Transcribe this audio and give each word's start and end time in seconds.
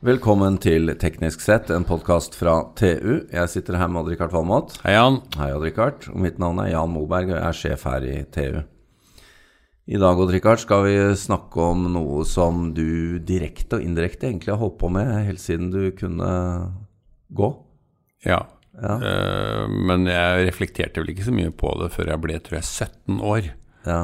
Velkommen 0.00 0.54
til 0.56 0.88
Teknisk 0.96 1.42
sett, 1.44 1.68
en 1.68 1.84
podkast 1.84 2.32
fra 2.32 2.54
TU. 2.72 3.18
Jeg 3.28 3.48
sitter 3.52 3.76
her 3.76 3.88
med 3.92 4.00
Odd-Rikard 4.00 4.32
Valmot. 4.32 4.78
Hei, 4.80 4.94
Jan. 4.94 5.18
Hei, 5.36 5.50
Odd-Rikard. 5.52 6.06
Mitt 6.16 6.38
navn 6.40 6.62
er 6.62 6.70
Jan 6.70 6.88
Moberg, 6.88 7.28
og 7.28 7.36
jeg 7.36 7.44
er 7.50 7.58
sjef 7.58 7.84
her 7.84 8.06
i 8.08 8.14
TU. 8.32 8.62
I 9.92 10.00
dag 10.00 10.22
Odd-Rikard, 10.24 10.62
skal 10.62 10.86
vi 10.86 10.94
snakke 11.20 11.66
om 11.74 11.84
noe 11.92 12.24
som 12.24 12.70
du 12.72 13.20
direkte 13.28 13.76
og 13.76 13.84
indirekte 13.84 14.30
egentlig 14.30 14.54
har 14.54 14.62
holdt 14.62 14.78
på 14.80 14.88
med 14.96 15.12
helt 15.28 15.44
siden 15.44 15.68
du 15.74 15.90
kunne 16.00 16.32
gå. 17.36 17.50
Ja. 18.24 18.40
Ja. 18.80 18.96
Uh, 19.04 19.68
men 19.68 20.08
jeg 20.08 20.48
reflekterte 20.48 21.04
vel 21.04 21.12
ikke 21.12 21.28
så 21.28 21.36
mye 21.36 21.52
på 21.52 21.76
det 21.82 21.92
før 21.92 22.14
jeg 22.14 22.24
ble 22.24 22.40
tror 22.40 22.62
jeg, 22.62 22.70
17 22.88 23.20
år. 23.20 23.52
Ja. 23.84 24.00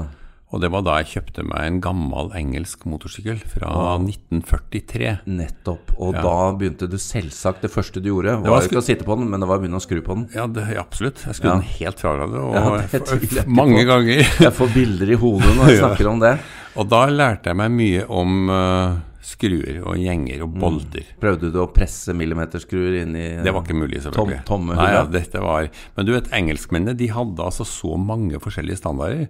Og 0.57 0.63
det 0.63 0.71
var 0.73 0.85
da 0.87 0.95
jeg 1.03 1.11
kjøpte 1.11 1.43
meg 1.45 1.67
en 1.69 1.81
gammel 1.85 2.31
engelsk 2.39 2.87
motorsykkel 2.89 3.43
fra 3.53 3.69
1943. 4.01 5.19
Nettopp. 5.29 5.93
Og 6.01 6.15
Ja. 6.17 6.23
da 6.25 6.53
begynte 6.57 6.89
du 6.89 6.97
selvsagt 6.97 7.61
Det 7.61 7.71
første 7.71 8.01
du 8.01 8.09
gjorde, 8.09 8.41
var 8.43 8.51
var 8.57 8.63
ikke 8.65 8.81
å 8.81 8.85
sitte 8.85 9.05
på 9.05 9.17
den, 9.19 9.29
men 9.31 9.41
det 9.41 9.49
var 9.49 9.59
å 9.59 9.63
begynne 9.63 9.77
å 9.77 9.85
skru 9.85 10.01
på 10.01 10.15
den. 10.17 10.29
Ja, 10.35 10.47
det, 10.47 10.65
absolutt. 10.81 11.21
Jeg 11.27 11.35
skrudde 11.37 11.45
Ja. 11.45 11.61
den 11.61 11.69
helt 11.81 12.01
fra 12.01 12.15
hverandre. 12.17 12.41
Og 12.41 12.55
Ja, 12.57 13.43
mange 13.47 13.83
på. 13.85 13.87
ganger. 13.87 14.23
Jeg 14.47 14.53
får 14.57 14.73
bilder 14.75 15.11
i 15.13 15.19
hodet 15.21 15.57
når 15.57 15.67
jeg 15.73 15.79
snakker 15.83 16.09
om 16.11 16.21
det. 16.21 16.39
Og 16.77 16.89
da 16.89 17.07
lærte 17.07 17.45
jeg 17.53 17.57
meg 17.57 17.71
mye 17.73 18.05
om 18.09 18.51
uh, 18.51 18.97
skruer 19.25 19.83
og 19.87 19.97
gjenger 19.97 20.43
og 20.45 20.55
bolter. 20.61 21.05
Prøvde 21.21 21.51
du 21.53 21.59
å 21.61 21.67
presse 21.73 22.13
millimeterskruer 22.15 23.03
inn 23.03 23.17
i 23.17 23.43
Det 23.43 23.53
var 23.53 23.63
ikke 23.65 23.77
mulig, 23.77 24.03
selvfølgelig. 24.05 24.45
Tom- 24.45 24.69
tomme 24.69 24.77
Nei, 24.77 24.93
ja, 24.93 25.05
dette 25.05 25.41
var 25.41 25.69
Men 25.97 26.07
du 26.07 26.13
vet, 26.13 26.31
engelskmennene 26.33 26.97
de 26.97 27.09
hadde 27.09 27.45
altså 27.45 27.65
så 27.67 27.97
mange 27.99 28.39
forskjellige 28.41 28.79
standarder. 28.81 29.29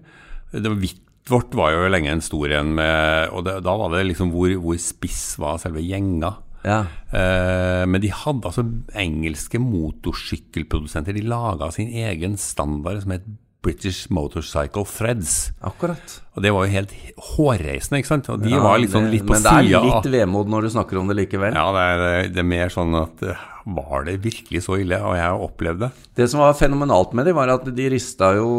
Det 0.52 0.62
var 0.70 0.77
vidt 0.79 1.01
Vårt 1.27 1.55
var 1.59 1.73
jo 1.75 1.87
lenge 1.91 2.12
en 2.12 2.23
stor 2.23 2.53
en 2.55 2.69
med 2.79 3.33
Og 3.35 3.47
det, 3.47 3.57
da 3.66 3.73
var 3.80 3.91
det 3.97 4.05
liksom 4.12 4.30
hvor, 4.35 4.53
hvor 4.63 4.77
spiss 4.79 5.35
var 5.43 5.59
selve 5.63 5.83
gjenga. 5.83 6.37
Ja. 6.66 6.80
Eh, 7.15 7.83
men 7.87 8.02
de 8.02 8.10
hadde 8.10 8.49
altså 8.49 8.65
engelske 8.99 9.60
motorsykkelprodusenter. 9.63 11.15
De 11.16 11.27
laga 11.27 11.71
sin 11.74 11.91
egen 11.95 12.38
standard 12.41 13.05
som 13.05 13.15
het 13.15 13.27
British 13.66 14.06
Motorcycle 14.14 14.86
Threads. 14.86 15.34
Akkurat. 15.66 16.20
Og 16.36 16.45
det 16.45 16.52
var 16.54 16.66
jo 16.68 16.72
helt 16.76 16.95
hårreisende, 17.32 17.98
ikke 18.02 18.10
sant? 18.12 18.28
Og 18.30 18.40
de 18.45 18.52
Ja, 18.54 18.60
var 18.62 18.78
liksom 18.78 19.06
litt 19.10 19.24
på 19.26 19.34
Men 19.34 19.42
det 19.42 19.52
er 19.74 19.84
litt 19.88 20.09
vemod 20.12 20.50
når 20.52 20.66
du 20.68 20.72
snakker 20.76 21.00
om 21.00 21.09
det 21.10 21.16
likevel. 21.24 21.56
Ja, 21.56 21.66
det 21.74 21.84
er, 21.90 22.30
det 22.37 22.42
er 22.44 22.48
mer 22.54 22.72
sånn 22.74 22.94
at 22.98 23.24
eh, 23.26 23.44
Var 23.66 24.04
det 24.06 24.18
virkelig 24.22 24.60
så 24.68 24.76
ille? 24.78 25.00
Og 25.02 25.16
jeg 25.18 25.40
opplevde 25.48 25.88
det. 25.88 26.04
Det 26.20 26.28
som 26.30 26.44
var 26.44 26.52
fenomenalt 26.54 27.16
med 27.18 27.26
dem, 27.26 27.34
var 27.40 27.50
at 27.56 27.64
de 27.74 27.88
rista 27.90 28.28
jo 28.37 28.50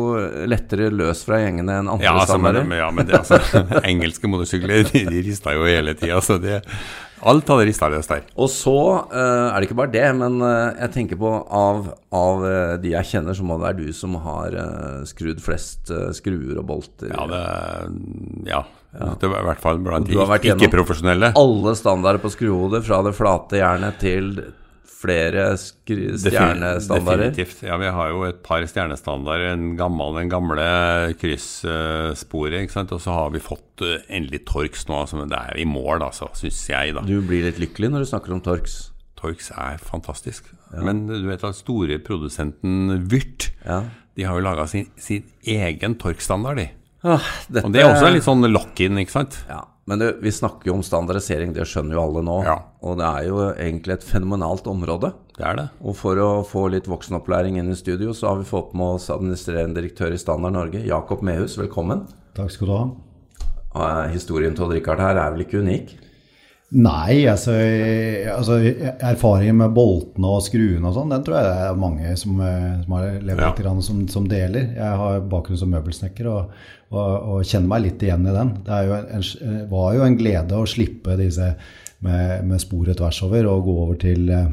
lettere 0.51 0.89
løs 0.91 1.21
fra 1.23 1.39
gjengene 1.45 1.77
enn 1.79 1.87
andre 1.93 2.03
Ja, 2.09 2.17
altså, 2.19 2.35
men- 2.43 2.73
ja, 2.75 2.89
men 2.91 3.07
det, 3.07 3.21
altså, 3.21 3.39
engelske 3.93 4.27
motorsykler 4.27 4.83
de, 4.91 5.05
de 5.07 5.21
rista 5.29 5.53
jo 5.55 5.63
hele 5.69 5.93
tida. 5.95 6.19
Så 6.25 6.35
det, 6.43 6.59
alt 7.25 7.49
hadde 7.49 7.65
rista 7.65 7.89
løs 7.89 8.09
der. 8.09 8.25
Og 8.37 8.49
så 8.51 8.77
eh, 9.09 9.47
er 9.49 9.57
det 9.57 9.69
ikke 9.69 9.79
bare 9.79 9.93
det, 9.93 10.05
men 10.19 10.37
eh, 10.45 10.81
jeg 10.83 10.93
tenker 10.93 11.19
på 11.19 11.31
av, 11.33 11.89
av 12.13 12.45
eh, 12.45 12.73
de 12.83 12.93
jeg 12.93 13.11
kjenner, 13.11 13.37
så 13.37 13.45
må 13.47 13.57
det 13.57 13.65
være 13.65 13.79
du 13.81 13.95
som 13.95 14.17
har 14.21 14.57
skrudd 15.09 15.41
flest 15.43 15.91
skruer 16.17 16.59
og 16.61 16.67
bolter. 16.69 17.09
Ja, 17.13 17.25
det, 17.31 17.41
ja. 18.51 18.61
det 19.21 19.31
var 19.31 19.41
i 19.41 19.49
hvert 19.49 19.63
fall 19.63 19.81
blant 19.83 20.09
de 20.09 20.19
ikke-profesjonelle. 20.53 21.33
Alle 21.39 21.75
standarder 21.79 22.21
på 22.23 22.33
skruhodet, 22.33 22.85
fra 22.87 23.01
det 23.05 23.15
flate 23.17 23.61
jernet 23.61 23.99
til 24.03 24.35
flere 24.97 25.51
stjernestandarder. 25.59 27.27
Definitivt. 27.29 27.59
Ja, 27.67 27.77
vi 27.77 27.89
har 27.93 28.09
jo 28.13 28.23
et 28.27 28.39
par 28.45 28.63
stjernestandarder. 28.65 29.51
En 29.53 29.75
gammel, 29.77 30.15
den 30.17 30.31
gamle 30.31 30.65
kryssporet. 31.21 32.63
ikke 32.65 32.73
sant. 32.75 32.93
Og 32.95 33.01
så 33.03 33.13
har 33.13 33.29
vi 33.35 33.41
fått 33.43 33.83
eh, 33.85 34.01
endelig 34.17 34.43
Torx 34.49 34.87
nå. 34.89 34.97
Altså, 35.03 35.21
det 35.29 35.37
er 35.37 35.61
i 35.61 35.67
mål, 35.69 36.01
altså, 36.07 36.29
syns 36.37 36.63
jeg, 36.71 36.95
da. 36.97 37.05
Du 37.07 37.19
blir 37.25 37.45
litt 37.47 37.61
lykkelig 37.61 37.91
når 37.93 38.05
du 38.05 38.09
snakker 38.11 38.35
om 38.37 38.41
Torx. 38.45 38.79
Torx 39.17 39.51
er 39.57 39.79
fantastisk. 39.81 40.51
Men 40.77 41.05
du 41.09 41.23
vet 41.29 41.43
at 41.47 41.57
store 41.57 41.97
produsenten 42.05 43.05
Vyrt, 43.09 43.51
Ja. 43.65 43.83
de 44.17 44.25
har 44.27 44.37
jo 44.37 44.43
laga 44.45 44.67
sin, 44.69 44.89
sin 44.97 45.23
egen 45.45 45.95
Torx-standard, 45.97 46.57
de. 46.57 46.67
Ah, 47.07 47.21
dette, 47.49 47.65
Og 47.65 47.73
det 47.73 47.81
er 47.83 47.91
også 47.93 48.09
litt 48.13 48.25
sånn 48.25 48.41
lock-in, 48.51 48.97
ikke 48.97 49.13
sant? 49.13 49.37
Ja, 49.49 49.61
men 49.87 50.01
du, 50.01 50.07
vi 50.19 50.31
snakker 50.35 50.67
jo 50.67 50.73
om 50.75 50.83
standardisering, 50.83 51.53
det 51.55 51.63
skjønner 51.69 51.95
jo 51.95 52.01
alle 52.03 52.23
nå. 52.27 52.37
Ja. 52.43 52.57
Og 52.83 52.97
det 52.99 53.07
er 53.07 53.27
jo 53.29 53.37
egentlig 53.53 53.95
et 53.95 54.07
fenomenalt 54.07 54.67
område. 54.67 55.13
Det 55.37 55.45
er 55.47 55.55
det. 55.61 55.67
Og 55.79 55.95
for 55.95 56.19
å 56.19 56.29
få 56.47 56.65
litt 56.73 56.89
voksenopplæring 56.91 57.55
inn 57.61 57.71
i 57.71 57.77
studio, 57.79 58.11
så 58.11 58.33
har 58.33 58.41
vi 58.41 58.49
fått 58.49 58.73
med 58.75 58.97
oss 58.97 59.07
administrerende 59.13 59.79
direktør 59.79 60.11
i 60.11 60.19
Standard 60.19 60.57
Norge, 60.57 60.83
Jakob 60.83 61.23
Mehus. 61.23 61.55
Velkommen. 61.61 62.03
Takk 62.35 62.51
skal 62.51 62.67
du 62.67 62.73
ha. 62.75 62.83
Eh, 63.77 64.03
Historien 64.17 64.57
til 64.57 64.67
Odd-Rikard 64.67 65.03
her 65.05 65.21
er 65.23 65.31
vel 65.35 65.45
ikke 65.45 65.63
unik? 65.63 65.95
Nei, 66.75 67.21
altså, 67.31 67.53
eh, 67.63 68.25
altså 68.27 68.57
erfaringen 68.59 69.55
med 69.61 69.71
boltene 69.71 70.33
og 70.35 70.41
skruene 70.43 70.89
og 70.89 70.97
sånn, 70.97 71.13
den 71.13 71.23
tror 71.23 71.37
jeg 71.37 71.47
det 71.47 71.61
er 71.63 71.79
mange 71.79 72.15
som, 72.19 72.41
eh, 72.43 72.73
som 72.81 72.95
har 72.97 73.05
levd 73.23 73.43
litt 73.45 73.61
ja. 73.63 73.75
som, 73.87 74.01
som 74.11 74.27
deler. 74.27 74.73
Jeg 74.75 74.99
har 75.01 75.21
bakgrunn 75.31 75.61
som 75.61 75.71
møbelsnekker 75.71 76.27
og, 76.27 76.51
og, 76.91 77.13
og 77.15 77.47
kjenner 77.47 77.71
meg 77.71 77.85
litt 77.85 78.03
igjen 78.03 78.27
i 78.27 78.35
den. 78.35 78.53
Det 78.67 78.75
er 78.75 78.89
jo 78.89 78.97
en, 78.97 79.09
en, 79.15 79.57
var 79.71 79.95
jo 79.95 80.05
en 80.09 80.19
glede 80.19 80.59
å 80.59 80.67
slippe 80.67 81.15
disse 81.21 81.53
med, 82.03 82.43
med 82.51 82.61
sporet 82.61 82.99
tvers 82.99 83.23
over 83.23 83.47
og 83.47 83.63
gå 83.69 83.79
over 83.85 84.03
til 84.03 84.27
eh, 84.27 84.49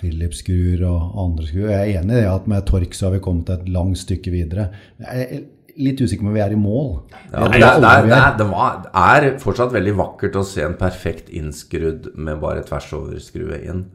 Philips-skruer 0.00 0.86
og 0.88 1.18
andre 1.20 1.50
skruer. 1.50 1.74
Jeg 1.74 1.82
er 1.82 2.00
enig 2.00 2.16
i 2.16 2.22
det 2.22 2.30
at 2.32 2.48
med 2.48 2.64
Tork 2.70 2.96
så 2.96 3.10
har 3.10 3.18
vi 3.18 3.26
kommet 3.28 3.52
et 3.52 3.68
langt 3.68 4.00
stykke 4.00 4.32
videre. 4.32 4.70
Jeg 5.04 5.44
litt 5.80 6.00
usikker 6.02 6.24
på 6.24 6.30
om 6.30 6.36
vi 6.36 6.44
er 6.44 6.52
i 6.52 6.58
mål. 6.58 6.90
Ja, 7.32 7.46
det, 7.48 7.62
er, 7.62 7.80
det, 7.80 8.16
er, 8.16 8.36
det, 8.38 8.46
var, 8.50 8.82
det 8.84 8.92
er 8.92 9.38
fortsatt 9.42 9.72
veldig 9.74 9.94
vakkert 10.00 10.36
å 10.36 10.44
se 10.46 10.64
en 10.66 10.76
perfekt 10.80 11.32
innskrudd 11.32 12.12
med 12.16 12.40
bare 12.42 12.64
tvers 12.66 12.90
over 12.98 13.20
skrue 13.22 13.60
inn. 13.62 13.86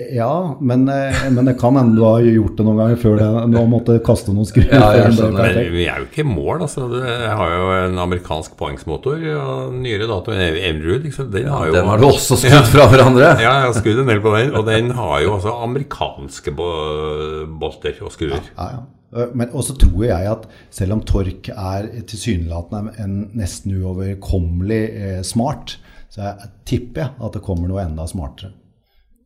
Ja, 0.00 0.56
men, 0.58 0.88
eh, 0.90 1.18
men 1.30 1.46
det 1.46 1.54
kan 1.60 1.76
hende 1.78 1.94
du 1.94 2.02
har 2.02 2.24
gjort 2.26 2.56
det 2.58 2.64
noen 2.66 2.80
ganger 2.80 2.98
før 2.98 3.18
det, 3.20 3.28
du 3.52 3.58
har 3.60 3.68
måttet 3.70 4.00
kaste 4.06 4.32
noen 4.34 4.48
skruer. 4.48 4.72
Ja, 4.72 4.88
jeg 4.98 5.12
skjønner. 5.18 5.58
Vi 5.70 5.84
er 5.86 6.00
jo 6.02 6.08
ikke 6.08 6.24
i 6.24 6.26
mål, 6.26 6.64
altså. 6.66 6.88
Jeg 6.98 7.36
har 7.38 7.52
jo 7.54 7.68
en 7.76 8.00
amerikansk 8.02 8.56
poengsmotor 8.58 9.22
Og 9.38 9.76
nyere 9.78 10.08
dato, 10.10 10.34
en 10.34 10.82
Liksom. 11.04 11.30
Den, 11.30 11.46
har 11.52 11.68
jo, 11.68 11.76
Den 11.76 11.86
har 11.92 12.02
du 12.02 12.08
også 12.08 12.40
skrudd 12.40 12.66
fra 12.72 12.88
hverandre. 12.90 13.28
Ja, 13.38 13.54
jeg 13.60 13.68
har 13.68 13.78
skutt 13.78 14.02
en 14.02 14.10
del 14.10 14.24
på 14.24 14.34
den. 14.34 14.50
Og 14.58 14.66
den 14.66 14.90
har 14.98 15.22
jo 15.22 15.36
altså 15.36 15.54
amerikanske 15.62 16.56
bolter 16.58 18.02
og 18.02 18.12
skruer. 18.14 18.42
Ja, 18.58 18.68
ja. 18.74 18.82
Eh, 19.14 19.30
Men 19.34 19.54
også 19.54 19.76
tror 19.78 20.04
jeg 20.08 20.30
at 20.32 20.48
selv 20.74 20.96
om 20.98 21.04
Tork 21.06 21.48
er 21.54 21.88
tilsynelatende 22.02 22.96
en 23.04 23.16
nesten 23.38 23.78
uoverkommelig 23.78 24.82
eh, 24.90 25.22
smart, 25.26 25.78
så 26.10 26.28
jeg, 26.28 26.52
tipper 26.66 27.06
jeg 27.06 27.26
at 27.26 27.38
det 27.38 27.42
kommer 27.46 27.70
noe 27.70 27.82
enda 27.84 28.06
smartere. 28.10 28.52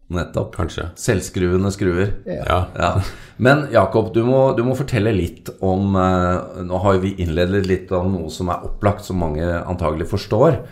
Nettopp. 0.09 0.55
Kanskje. 0.57 0.89
Selvskruende 0.97 1.71
skruer. 1.75 2.15
Ja. 2.25 2.63
Ja. 2.75 2.91
Men 3.37 3.67
Jakob, 3.73 4.13
du 4.15 4.23
må, 4.25 4.41
du 4.57 4.63
må 4.65 4.77
fortelle 4.79 5.13
litt 5.15 5.51
om 5.65 5.97
eh, 6.01 6.63
Nå 6.67 6.81
har 6.85 7.01
vi 7.03 7.13
innledet 7.21 7.67
litt 7.69 7.93
om 7.95 8.15
noe 8.17 8.33
som 8.33 8.49
er 8.53 8.65
opplagt, 8.67 9.05
som 9.05 9.21
mange 9.21 9.45
antagelig 9.45 10.09
forstår. 10.11 10.63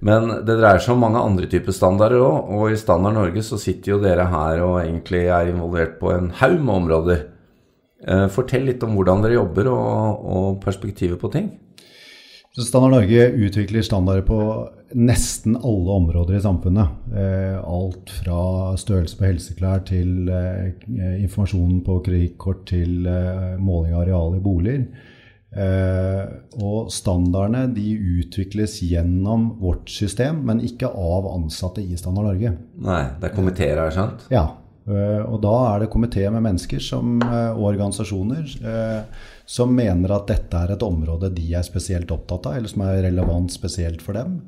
Men 0.00 0.30
det 0.46 0.56
dreier 0.60 0.80
seg 0.80 0.94
om 0.94 1.02
mange 1.02 1.20
andre 1.20 1.48
typer 1.50 1.74
standarder 1.74 2.22
òg. 2.22 2.52
Og 2.54 2.72
i 2.72 2.80
Standard 2.80 3.18
Norge 3.18 3.44
så 3.44 3.58
sitter 3.60 3.96
jo 3.96 4.02
dere 4.02 4.28
her 4.30 4.64
og 4.64 4.80
egentlig 4.84 5.26
er 5.26 5.52
involvert 5.52 5.98
på 6.00 6.14
en 6.14 6.32
haug 6.40 6.58
med 6.62 6.74
områder. 6.80 7.24
Eh, 8.08 8.26
Fortell 8.32 8.68
litt 8.70 8.84
om 8.86 8.94
hvordan 8.96 9.24
dere 9.24 9.40
jobber 9.40 9.72
og, 9.74 10.28
og 10.32 10.60
perspektivet 10.64 11.20
på 11.20 11.32
ting. 11.34 11.50
Så 12.58 12.64
Standard 12.66 12.90
Norge 12.90 13.28
utvikler 13.30 13.84
standarder 13.86 14.24
på 14.26 14.36
nesten 14.98 15.54
alle 15.56 15.92
områder 15.94 16.40
i 16.40 16.40
samfunnet. 16.42 16.88
Eh, 17.14 17.54
alt 17.62 18.10
fra 18.10 18.38
størrelse 18.74 19.14
på 19.14 19.28
helseklær 19.28 19.84
til 19.86 20.26
informasjonen 20.26 21.20
informasjon 21.22 21.76
på 21.86 22.00
kredittkort 22.08 22.64
til 22.72 23.06
eh, 23.06 23.54
måling 23.62 23.94
av 23.94 24.02
areal 24.02 24.34
i 24.40 24.42
boliger. 24.42 24.82
Eh, 25.54 26.34
og 26.58 26.90
standardene 26.90 27.68
de 27.78 27.94
utvikles 28.18 28.80
gjennom 28.82 29.52
vårt 29.62 29.86
system, 29.94 30.42
men 30.50 30.66
ikke 30.66 30.90
av 30.90 31.30
ansatte 31.30 31.86
i 31.86 31.94
Standard 31.94 32.32
Norge. 32.32 32.56
Nei, 32.74 33.02
det 33.20 33.30
er 33.30 33.38
komiteer, 33.38 33.84
her, 33.84 33.94
sant? 33.94 34.26
Ja, 34.34 34.48
eh, 34.90 35.22
og 35.22 35.38
da 35.46 35.56
er 35.76 35.84
det 35.84 35.92
komiteer 35.94 36.34
med 36.34 36.48
mennesker 36.50 36.82
som, 36.82 37.20
eh, 37.22 37.52
og 37.54 37.70
organisasjoner 37.70 38.50
eh, 38.66 39.26
som 39.48 39.70
mener 39.72 40.12
at 40.12 40.26
dette 40.28 40.58
er 40.60 40.74
et 40.74 40.82
område 40.84 41.30
de 41.32 41.46
er 41.56 41.64
spesielt 41.64 42.10
opptatt 42.12 42.50
av, 42.50 42.58
eller 42.58 42.68
som 42.68 42.84
er 42.84 43.00
relevant 43.06 43.52
spesielt 43.54 44.02
for 44.04 44.18
dem. 44.18 44.42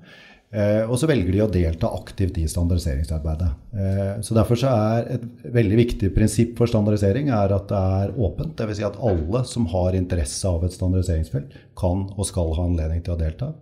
Eh, 0.53 0.83
Og 0.83 0.99
så 0.99 1.07
velger 1.07 1.33
de 1.33 1.41
å 1.45 1.51
delta 1.51 1.89
aktivt 1.95 2.37
i 2.43 2.45
standardiseringsarbeidet. 2.51 3.51
Eh, 3.73 4.21
Så 4.21 4.35
Derfor 4.35 4.59
så 4.59 4.69
er 4.69 5.15
et 5.15 5.25
veldig 5.55 5.79
viktig 5.79 6.11
prinsipp 6.15 6.59
for 6.59 6.67
standardisering 6.67 7.31
er 7.31 7.55
at 7.55 7.69
det 7.69 7.81
er 7.81 8.13
åpent. 8.19 8.57
Dvs. 8.59 8.77
Si 8.77 8.85
at 8.85 8.99
alle 9.01 9.45
som 9.47 9.67
har 9.67 9.97
interesse 9.97 10.45
av 10.45 10.65
et 10.65 10.73
standardiseringsfelt, 10.77 11.57
kan 11.77 12.11
og 12.17 12.27
skal 12.27 12.53
ha 12.59 12.67
anledning 12.67 13.03
til 13.03 13.15
å 13.15 13.19
delta. 13.19 13.55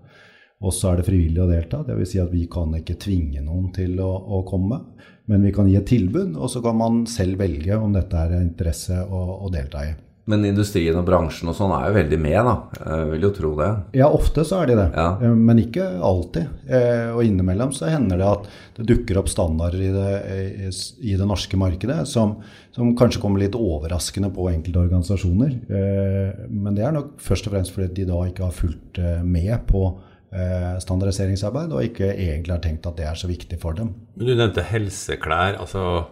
Og 0.61 0.73
så 0.75 0.91
er 0.91 0.97
det 0.97 1.07
frivillig 1.07 1.45
å 1.45 1.51
delta. 1.53 1.85
Dvs. 1.85 2.11
Si 2.17 2.19
at 2.19 2.33
vi 2.33 2.47
kan 2.51 2.73
ikke 2.75 2.99
tvinge 2.99 3.45
noen 3.45 3.71
til 3.73 4.01
å, 4.01 4.11
å 4.41 4.43
komme, 4.49 4.81
men 5.29 5.45
vi 5.45 5.53
kan 5.53 5.69
gi 5.69 5.77
et 5.77 5.87
tilbud, 5.87 6.35
og 6.35 6.51
så 6.51 6.65
kan 6.65 6.77
man 6.77 7.07
selv 7.07 7.39
velge 7.39 7.77
om 7.77 7.93
dette 7.93 8.17
er 8.17 8.41
interesse 8.41 8.97
å, 9.05 9.45
å 9.45 9.53
delta 9.53 9.85
i. 9.87 9.95
Men 10.29 10.45
industrien 10.45 10.97
og 11.01 11.07
bransjen 11.09 11.49
og 11.49 11.55
sånn 11.57 11.73
er 11.73 11.87
jo 11.89 11.95
veldig 11.97 12.19
med, 12.21 12.39
da. 12.45 12.55
Jeg 12.85 13.07
vil 13.15 13.23
jo 13.25 13.31
tro 13.39 13.53
det. 13.57 13.69
Ja, 13.97 14.11
ofte 14.13 14.45
så 14.45 14.59
er 14.63 14.67
de 14.69 14.75
det, 14.77 14.89
Ja. 14.95 15.07
Eh, 15.25 15.35
men 15.35 15.59
ikke 15.63 15.87
alltid. 16.05 16.49
Eh, 16.69 17.09
Og 17.17 17.23
innimellom 17.25 17.73
så 17.73 17.89
hender 17.89 18.19
det 18.21 18.27
at 18.29 18.49
det 18.77 18.87
dukker 18.91 19.19
opp 19.23 19.29
standarder 19.33 19.81
i 19.81 19.91
det, 19.95 20.11
i- 20.69 21.13
i 21.13 21.17
det 21.17 21.27
norske 21.27 21.57
markedet 21.57 22.07
som, 22.07 22.37
som 22.73 22.95
kanskje 22.95 23.21
kommer 23.23 23.41
litt 23.41 23.57
overraskende 23.57 24.31
på 24.35 24.51
enkelte 24.53 24.85
organisasjoner. 24.85 25.57
Eh, 25.71 26.35
Men 26.51 26.75
det 26.75 26.85
er 26.85 26.93
nok 26.93 27.17
først 27.19 27.47
og 27.49 27.55
fremst 27.55 27.73
fordi 27.73 27.95
de 27.95 28.05
da 28.05 28.21
ikke 28.29 28.45
har 28.45 28.53
fulgt 28.53 28.99
eh, 28.99 29.23
med 29.25 29.67
på 29.67 29.99
eh, 30.31 30.77
standardiseringsarbeid, 30.79 31.73
og 31.73 31.83
ikke 31.89 32.13
egentlig 32.15 32.53
har 32.53 32.61
tenkt 32.61 32.87
at 32.87 32.97
det 32.97 33.07
er 33.07 33.15
så 33.17 33.27
viktig 33.31 33.59
for 33.59 33.73
dem. 33.73 33.95
Men 34.17 34.27
du 34.27 34.35
nevnte 34.37 34.63
helseklær. 34.63 35.57
altså 35.59 36.05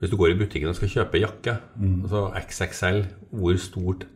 Hvis 0.00 0.12
du 0.12 0.16
går 0.16 0.32
i 0.32 0.38
butikken 0.40 0.70
og 0.70 0.78
skal 0.78 0.88
kjøpe 0.94 1.20
jakke, 1.20 1.58
altså 1.76 2.22
XXL, 2.40 3.02
hvor 3.36 3.58
stort 3.60 4.06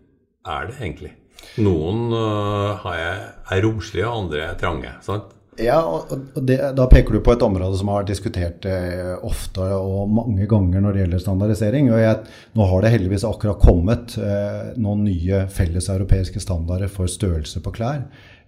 er 0.49 0.71
det 0.71 0.79
egentlig? 0.81 1.13
Noen 1.61 2.07
uh, 2.15 2.81
har 2.81 2.97
jeg, 2.97 3.25
er 3.53 3.65
romslige, 3.67 4.07
og 4.09 4.25
andre 4.25 4.47
er 4.47 4.61
trange. 4.61 4.93
sant? 5.05 5.35
Ja, 5.61 5.77
og 5.87 6.11
og 6.11 6.41
det, 6.49 6.57
da 6.75 6.87
peker 6.91 7.15
du 7.15 7.21
på 7.23 7.35
et 7.35 7.45
område 7.47 7.77
som 7.79 7.91
har 7.93 8.01
vært 8.01 8.11
diskutert 8.11 8.65
eh, 8.67 9.13
ofte 9.23 9.63
og 9.77 10.11
mange 10.11 10.49
ganger 10.51 10.83
når 10.83 10.97
det 10.97 11.03
gjelder 11.05 11.23
standardisering. 11.23 11.93
og 11.93 12.01
jeg, 12.03 12.33
Nå 12.59 12.67
har 12.71 12.83
det 12.83 12.91
heldigvis 12.97 13.27
akkurat 13.29 13.63
kommet 13.63 14.17
eh, 14.19 14.73
noen 14.75 15.05
nye 15.07 15.45
felleseuropeiske 15.55 16.43
standarder 16.43 16.91
for 16.91 17.11
størrelse 17.11 17.63
på 17.63 17.75
klær. 17.77 18.03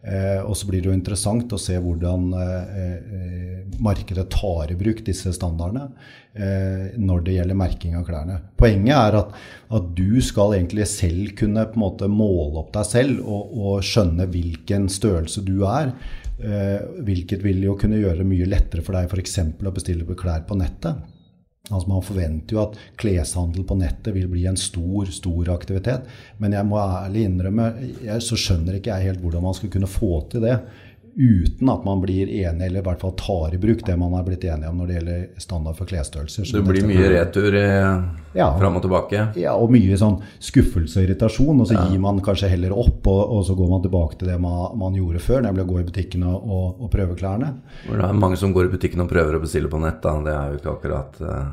Eh, 0.06 0.38
og 0.46 0.54
så 0.54 0.68
blir 0.68 0.84
det 0.84 0.86
jo 0.86 0.94
interessant 0.94 1.50
å 1.50 1.58
se 1.58 1.74
hvordan 1.82 2.28
eh, 2.38 2.76
eh, 2.78 3.78
markedet 3.82 4.28
tar 4.30 4.70
i 4.70 4.76
bruk 4.78 5.02
disse 5.06 5.32
standardene 5.34 5.88
når 6.36 7.22
det 7.24 7.34
gjelder 7.38 7.56
merking 7.56 7.94
av 7.96 8.02
klærne. 8.04 8.34
Poenget 8.60 8.92
er 8.92 9.14
at, 9.22 9.30
at 9.72 9.86
du 9.96 10.18
skal 10.20 10.52
egentlig 10.52 10.84
selv 10.90 11.30
kunne 11.38 11.64
på 11.70 11.78
en 11.78 11.80
måte 11.80 12.10
måle 12.12 12.60
opp 12.60 12.74
deg 12.74 12.84
selv 12.90 13.22
og, 13.24 13.54
og 13.56 13.86
skjønne 13.88 14.26
hvilken 14.34 14.84
størrelse 14.92 15.40
du 15.46 15.64
er. 15.64 15.94
Hvilket 17.08 17.40
vil 17.40 17.64
jo 17.64 17.78
kunne 17.80 18.02
gjøre 18.02 18.20
det 18.20 18.28
mye 18.28 18.50
lettere 18.52 18.84
for 18.84 18.98
deg 18.98 19.08
f.eks. 19.08 19.38
å 19.64 19.72
bestille 19.78 20.04
klær 20.12 20.44
på 20.44 20.60
nettet. 20.60 21.15
Altså 21.66 21.90
Man 21.90 22.04
forventer 22.06 22.54
jo 22.54 22.62
at 22.62 22.76
kleshandel 23.00 23.64
på 23.66 23.74
nettet 23.80 24.14
vil 24.14 24.28
bli 24.30 24.44
en 24.46 24.58
stor 24.60 25.10
stor 25.10 25.50
aktivitet. 25.54 26.06
Men 26.42 26.54
jeg 26.54 26.68
må 26.68 26.78
ærlig 26.78 27.24
innrømme, 27.26 27.70
jeg, 28.04 28.22
så 28.22 28.38
skjønner 28.38 28.78
ikke 28.78 28.94
jeg 28.94 29.10
helt 29.10 29.24
hvordan 29.24 29.46
man 29.48 29.56
skal 29.58 29.72
kunne 29.74 29.90
få 29.90 30.20
til 30.30 30.46
det 30.46 30.60
uten 31.16 31.68
at 31.72 31.84
man 31.84 32.00
blir 32.02 32.28
enig, 32.28 32.66
eller 32.66 32.82
i 32.82 32.84
hvert 32.84 33.00
fall 33.00 33.14
tar 33.16 33.54
i 33.56 33.58
bruk 33.58 33.80
det 33.86 33.94
man 33.96 34.12
er 34.18 34.22
blitt 34.26 34.44
enig 34.44 34.68
om 34.68 34.76
når 34.82 34.86
det 34.90 34.96
gjelder 34.98 35.22
standard 35.40 35.76
for 35.78 35.88
klesstørrelser. 35.88 36.44
Det 36.52 36.62
blir 36.66 36.84
mye 36.86 37.08
retur 37.14 37.56
eh, 37.56 38.02
Ja. 38.36 38.50
fram 38.58 38.76
og 38.76 38.82
tilbake. 38.84 39.22
ja, 39.40 39.54
og 39.56 39.70
mye 39.72 39.96
sånn 39.96 40.18
skuffelse 40.44 41.00
og 41.00 41.06
irritasjon, 41.08 41.60
og 41.64 41.66
så 41.70 41.78
gir 41.88 41.98
man 42.04 42.20
kanskje 42.20 42.50
heller 42.52 42.72
opp, 42.76 43.00
og, 43.08 43.22
og 43.38 43.44
så 43.48 43.56
går 43.56 43.70
man 43.72 43.82
tilbake 43.86 44.18
til 44.20 44.28
det 44.28 44.38
man, 44.40 44.76
man 44.76 44.94
gjorde 44.98 45.22
før, 45.24 45.40
nemlig 45.48 45.64
å 45.64 45.70
gå 45.72 45.80
i 45.80 45.86
butikken 45.88 46.26
og, 46.28 46.44
og, 46.44 46.82
og 46.84 46.90
prøve 46.92 47.16
klærne. 47.16 47.54
Det 47.88 47.96
er 47.96 48.12
mange 48.12 48.36
som 48.36 48.52
går 48.52 48.68
i 48.68 48.74
butikken 48.76 49.00
og 49.00 49.08
prøver 49.08 49.38
å 49.38 49.40
bestille 49.40 49.72
på 49.72 49.80
nett. 49.80 50.02
Da. 50.04 50.18
Det 50.26 50.34
er 50.36 50.52
jo 50.52 50.60
ikke 50.60 50.74
akkurat 50.76 51.20
eh, 51.24 51.46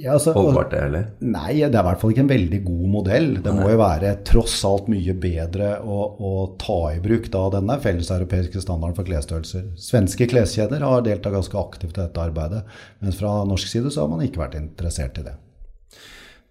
Ja, 0.00 0.14
altså, 0.14 0.32
holdbart, 0.32 0.70
det 0.72 0.80
heller. 0.80 1.04
Nei, 1.20 1.52
det 1.60 1.68
er 1.68 1.82
i 1.82 1.86
hvert 1.86 2.00
fall 2.00 2.14
ikke 2.14 2.24
en 2.24 2.30
veldig 2.30 2.60
god 2.64 2.86
modell. 2.94 3.28
Det 3.44 3.52
må 3.54 3.68
jo 3.68 3.80
være 3.80 4.14
tross 4.26 4.54
alt 4.68 4.88
mye 4.92 5.14
bedre 5.20 5.74
å, 5.84 5.98
å 6.16 6.32
ta 6.60 6.78
i 6.94 7.00
bruk 7.04 7.28
da 7.34 7.44
denne 7.52 7.76
felleseuropeiske 7.82 8.62
standarden 8.64 8.96
for 8.96 9.08
klesstørrelser. 9.08 9.68
Svenske 9.76 10.28
kleskjeder 10.32 10.84
har 10.86 11.04
deltatt 11.04 11.36
ganske 11.36 11.60
aktivt 11.60 11.98
i 11.98 12.04
dette 12.06 12.24
arbeidet, 12.24 12.64
mens 13.04 13.20
fra 13.20 13.42
norsk 13.48 13.68
side 13.68 13.92
så 13.92 14.06
har 14.06 14.12
man 14.14 14.24
ikke 14.24 14.44
vært 14.46 14.56
interessert 14.60 15.20
i 15.20 15.26
det. 15.28 15.36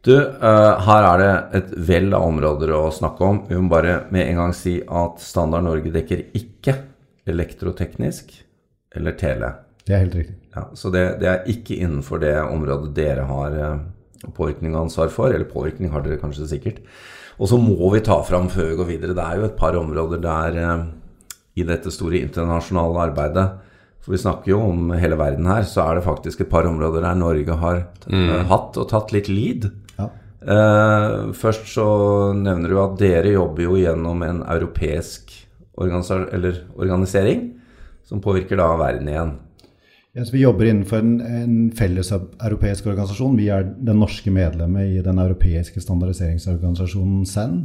Du, 0.05 0.15
eh, 0.17 0.85
her 0.85 1.07
er 1.07 1.21
det 1.21 1.33
et 1.59 1.73
vell 1.89 2.13
av 2.17 2.23
områder 2.25 2.71
å 2.73 2.85
snakke 2.93 3.25
om. 3.25 3.43
Vi 3.49 3.57
må 3.57 3.69
bare 3.69 3.99
med 4.13 4.31
en 4.31 4.39
gang 4.43 4.55
si 4.57 4.79
at 4.81 5.21
Standard 5.21 5.67
Norge 5.67 5.93
dekker 5.93 6.23
ikke 6.37 6.77
elektroteknisk 7.29 8.33
eller 8.97 9.13
tele. 9.17 9.51
Det 9.87 9.95
er 9.95 10.03
helt 10.03 10.17
riktig. 10.19 10.35
Ja, 10.55 10.67
så 10.77 10.91
det, 10.93 11.05
det 11.21 11.29
er 11.31 11.49
ikke 11.49 11.79
innenfor 11.79 12.21
det 12.21 12.35
området 12.43 12.91
dere 12.97 13.25
har 13.29 13.55
eh, 13.57 13.81
påvirkning 14.35 14.75
og 14.75 14.85
ansvar 14.85 15.11
for. 15.13 15.33
Eller 15.33 15.49
påvirkning 15.49 15.93
har 15.93 16.03
dere 16.05 16.19
kanskje 16.21 16.49
sikkert. 16.51 16.81
Og 17.41 17.49
så 17.49 17.57
må 17.57 17.89
vi 17.93 18.03
ta 18.05 18.19
fram 18.25 18.49
før 18.51 18.71
vi 18.71 18.79
går 18.79 18.89
videre, 18.91 19.17
det 19.17 19.25
er 19.25 19.39
jo 19.39 19.47
et 19.47 19.57
par 19.57 19.77
områder 19.79 20.21
der 20.21 20.59
eh, 20.61 20.87
i 21.61 21.67
dette 21.67 21.91
store 21.91 22.21
internasjonale 22.21 23.09
arbeidet 23.09 23.45
For 24.01 24.13
vi 24.13 24.21
snakker 24.21 24.53
jo 24.53 24.61
om 24.69 24.93
hele 24.97 25.17
verden 25.19 25.49
her, 25.49 25.65
så 25.67 25.83
er 25.85 25.97
det 25.97 26.05
faktisk 26.07 26.41
et 26.41 26.51
par 26.51 26.65
områder 26.69 27.03
der 27.05 27.17
Norge 27.17 27.57
har 27.63 27.83
mm. 28.07 28.47
hatt 28.49 28.79
og 28.81 28.87
tatt 28.89 29.11
litt 29.13 29.29
lead. 29.29 29.67
Ja. 29.99 30.07
Uh, 30.41 31.29
først 31.37 31.67
så 31.69 31.85
nevner 32.33 32.71
du 32.71 32.79
at 32.81 32.95
dere 32.97 33.35
jobber 33.35 33.67
jo 33.67 33.77
gjennom 33.77 34.23
en 34.25 34.41
europeisk 34.41 35.35
organisa 35.77 36.17
eller 36.33 36.63
organisering 36.73 37.43
som 38.09 38.23
påvirker 38.25 38.57
da 38.57 38.71
verden 38.79 39.11
igjen. 39.11 39.35
Så 40.13 40.31
vi 40.31 40.41
jobber 40.41 40.65
innenfor 40.65 40.97
en, 40.97 41.21
en 41.21 41.71
felles 41.71 42.11
europeisk 42.11 42.85
organisasjon. 42.89 43.37
Vi 43.39 43.47
er 43.47 43.63
det 43.63 43.95
norske 43.95 44.31
medlemmet 44.33 44.97
i 44.97 45.03
den 45.05 45.21
europeiske 45.23 45.79
standardiseringsorganisasjonen 45.79 47.21
SEND, 47.25 47.61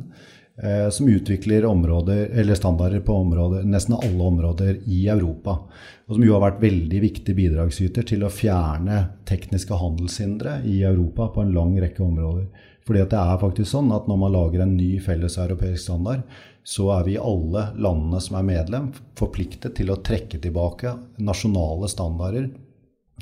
eh, 0.63 0.87
som 0.95 1.09
utvikler 1.11 1.67
områder, 1.67 2.31
standarder 2.55 3.03
på 3.03 3.17
områder, 3.25 3.67
nesten 3.67 3.99
alle 3.99 4.31
områder 4.31 4.79
i 4.87 5.09
Europa. 5.11 5.59
Og 6.07 6.15
som 6.15 6.23
jo 6.23 6.37
har 6.37 6.45
vært 6.45 6.63
veldig 6.63 7.03
viktig 7.03 7.35
bidragsyter 7.35 8.07
til 8.07 8.23
å 8.23 8.31
fjerne 8.31 9.03
tekniske 9.27 9.75
handelshindre 9.83 10.61
i 10.71 10.85
Europa 10.87 11.33
på 11.35 11.43
en 11.43 11.55
lang 11.57 11.75
rekke 11.83 12.05
områder. 12.07 12.47
Fordi 12.87 13.09
det 13.11 13.19
er 13.19 13.43
faktisk 13.43 13.73
sånn 13.73 13.91
at 13.91 14.07
når 14.07 14.23
man 14.23 14.37
lager 14.39 14.63
en 14.63 14.77
ny 14.79 15.01
felles 15.03 15.35
europeisk 15.43 15.83
standard, 15.83 16.23
så 16.67 16.89
er 16.97 17.05
vi 17.07 17.15
alle 17.19 17.69
landene 17.79 18.19
som 18.21 18.41
er 18.41 18.47
medlem, 18.49 18.89
forpliktet 19.19 19.77
til 19.79 19.93
å 19.95 20.01
trekke 20.03 20.41
tilbake 20.43 20.97
nasjonale 21.23 21.87
standarder 21.93 22.49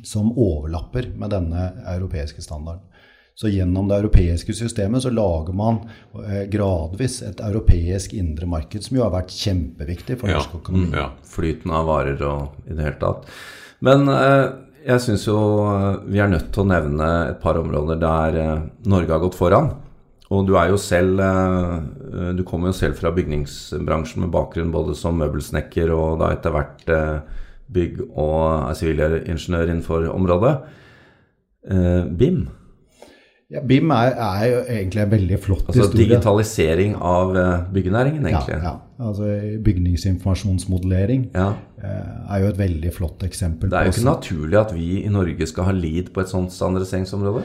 som 0.04 0.30
overlapper 0.32 1.10
med 1.20 1.30
denne 1.34 1.66
europeiske 1.92 2.42
standarden. 2.42 2.82
Så 3.34 3.50
gjennom 3.50 3.88
det 3.90 3.96
europeiske 3.98 4.54
systemet 4.54 5.02
så 5.02 5.10
lager 5.10 5.54
man 5.58 5.80
eh, 6.22 6.44
gradvis 6.50 7.18
et 7.26 7.40
europeisk 7.42 8.12
indre 8.14 8.46
marked, 8.46 8.84
som 8.86 8.96
jo 8.96 9.02
har 9.02 9.10
vært 9.10 9.34
kjempeviktig 9.34 10.20
for 10.20 10.30
Ja. 10.30 10.38
norsk 10.38 10.54
økonomi. 10.62 10.92
ja. 10.94 11.08
flyten 11.26 11.70
av 11.74 11.88
varer 11.90 12.22
og 12.22 12.60
i 12.70 12.74
det 12.78 12.84
hele 12.86 13.00
tatt. 13.02 13.26
Men 13.82 14.06
eh, 14.08 14.44
jeg 14.86 15.00
syns 15.02 15.26
jo 15.26 15.36
eh, 15.66 15.98
vi 16.14 16.22
er 16.22 16.30
nødt 16.30 16.52
til 16.54 16.62
å 16.62 16.70
nevne 16.70 17.10
et 17.32 17.42
par 17.42 17.58
områder 17.58 17.98
der 18.00 18.38
eh, 18.40 18.62
Norge 18.86 19.10
har 19.12 19.20
gått 19.26 19.34
foran. 19.38 19.74
Og 20.32 20.46
du 20.48 20.54
er 20.56 20.70
jo 20.72 20.78
selv 20.80 21.20
eh, 21.20 22.30
Du 22.38 22.42
kommer 22.48 22.70
jo 22.72 22.76
selv 22.78 22.96
fra 22.96 23.10
bygningsbransjen 23.12 24.22
med 24.24 24.32
bakgrunn 24.32 24.70
både 24.72 24.94
som 24.96 25.18
møbelsnekker 25.20 25.92
og 25.92 26.18
da 26.22 26.30
etter 26.32 26.54
hvert 26.54 26.88
eh, 26.88 27.40
bygg- 27.74 28.04
og 28.08 28.70
er 28.70 28.74
sivilingeniør 28.78 29.68
innenfor 29.72 30.08
området. 30.14 30.54
Eh, 31.70 32.04
BIM, 32.18 32.46
Ja, 33.52 33.60
BIM 33.60 33.90
er, 33.92 34.14
er 34.16 34.46
jo 34.48 34.60
egentlig 34.72 35.02
en 35.02 35.10
veldig 35.12 35.38
flott 35.44 35.66
altså 35.68 35.82
historie. 35.84 36.06
digitalisering 36.08 36.94
av 36.96 37.36
eh, 37.36 37.66
byggenæringen, 37.76 38.24
egentlig. 38.26 38.56
Ja, 38.56 38.70
ja. 38.72 39.04
Altså, 39.04 39.28
bygningsinformasjonsmodellering 39.64 41.28
Ja. 41.34 41.50
eh, 41.82 42.34
er 42.34 42.40
jo 42.40 42.48
et 42.48 42.58
veldig 42.58 42.92
flott 42.96 43.22
eksempel. 43.22 43.70
Det 43.70 43.78
er 43.78 43.84
jo 43.84 43.92
ikke 43.92 44.08
naturlig 44.08 44.58
at 44.60 44.74
vi 44.74 44.88
i 45.04 45.08
Norge 45.12 45.46
skal 45.46 45.64
ha 45.68 45.72
lid 45.76 46.10
på 46.14 46.20
et 46.24 46.28
sånt 46.32 46.52
standardiseringsområde. 46.52 47.44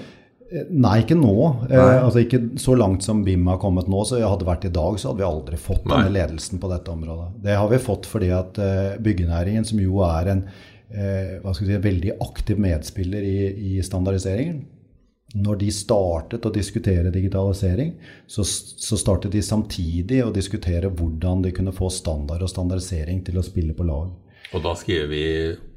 Nei, 0.49 0.95
ikke 1.03 1.17
nå. 1.17 1.35
Eh, 1.69 1.79
altså 1.99 2.23
Ikke 2.23 2.41
så 2.57 2.73
langt 2.77 3.05
som 3.05 3.21
BIM 3.25 3.45
har 3.51 3.59
kommet 3.61 3.89
nå. 3.91 4.01
så 4.07 4.17
Hadde 4.17 4.41
det 4.43 4.49
vært 4.49 4.65
i 4.69 4.73
dag, 4.73 4.97
så 4.97 5.11
hadde 5.11 5.21
vi 5.21 5.27
aldri 5.27 5.59
fått 5.61 5.85
Nei. 5.85 5.99
denne 5.99 6.15
ledelsen 6.15 6.61
på 6.61 6.71
dette 6.71 6.93
området. 6.93 7.29
Det 7.45 7.59
har 7.59 7.69
vi 7.69 7.81
fått 7.83 8.09
fordi 8.09 8.31
at 8.33 8.57
eh, 8.63 8.97
byggenæringen, 9.05 9.67
som 9.67 9.81
jo 9.83 10.01
er 10.07 10.33
en 10.33 10.43
eh, 10.47 11.37
hva 11.43 11.53
skal 11.53 11.67
vi 11.67 11.75
si, 11.75 11.85
veldig 11.85 12.17
aktiv 12.25 12.61
medspiller 12.65 13.25
i, 13.29 13.37
i 13.75 13.85
standardiseringen 13.85 14.65
når 15.37 15.59
de 15.61 15.67
startet 15.73 16.45
å 16.45 16.51
diskutere 16.53 17.11
digitalisering, 17.13 17.91
så, 18.25 18.41
så 18.43 18.97
startet 18.97 19.35
de 19.35 19.43
samtidig 19.45 20.23
å 20.25 20.31
diskutere 20.33 20.89
hvordan 20.89 21.43
de 21.45 21.51
kunne 21.53 21.73
få 21.75 21.91
standard 21.93 22.41
og 22.41 22.49
standardisering 22.49 23.21
til 23.27 23.37
å 23.37 23.45
spille 23.45 23.75
på 23.77 23.85
lag. 23.85 24.09
Og 24.49 24.63
da 24.65 24.71
skriver 24.73 25.09
vi 25.11 25.23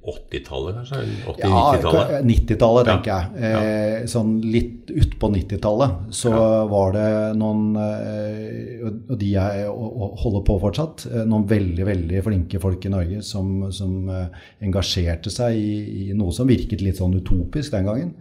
80-tallet, 0.02 0.78
kanskje? 0.78 1.00
80-90-tallet? 1.28 2.12
Ja, 2.12 2.20
90-tallet, 2.26 2.86
Ja. 2.88 2.94
tenker 2.96 3.10
jeg. 3.12 3.42
Eh, 3.44 4.06
sånn 4.10 4.30
litt 4.42 4.88
utpå 4.90 5.28
90-tallet 5.30 6.08
så 6.16 6.32
var 6.70 6.94
det 6.96 7.36
noen, 7.38 7.76
eh, 7.76 8.86
og 8.88 9.18
de 9.20 9.28
og 9.68 10.16
holder 10.24 10.44
på 10.48 10.56
fortsatt, 10.64 11.04
eh, 11.12 11.24
noen 11.28 11.44
veldig 11.46 11.86
veldig 11.86 12.22
flinke 12.24 12.58
folk 12.64 12.88
i 12.88 12.94
Norge 12.96 13.20
som, 13.22 13.68
som 13.70 14.08
eh, 14.08 14.26
engasjerte 14.64 15.30
seg 15.30 15.54
i, 15.60 16.08
i 16.08 16.12
noe 16.18 16.32
som 16.34 16.48
virket 16.50 16.82
litt 16.82 16.96
sånn 16.98 17.14
utopisk 17.20 17.76
den 17.76 17.86
gangen. 17.86 18.14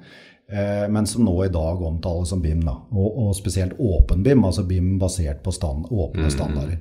Eh, 0.51 0.85
men 0.91 1.07
som 1.07 1.23
nå 1.23 1.33
i 1.45 1.49
dag 1.49 1.81
omtales 1.81 2.29
som 2.29 2.41
BIM, 2.43 2.59
da. 2.67 2.75
Og, 2.91 3.09
og 3.23 3.35
spesielt 3.39 3.79
åpen 3.79 4.21
BIM, 4.21 4.43
altså 4.43 4.67
BIM 4.67 4.97
basert 4.99 5.41
på 5.45 5.53
stand, 5.55 5.87
åpne 5.89 6.27
standarder. 6.29 6.77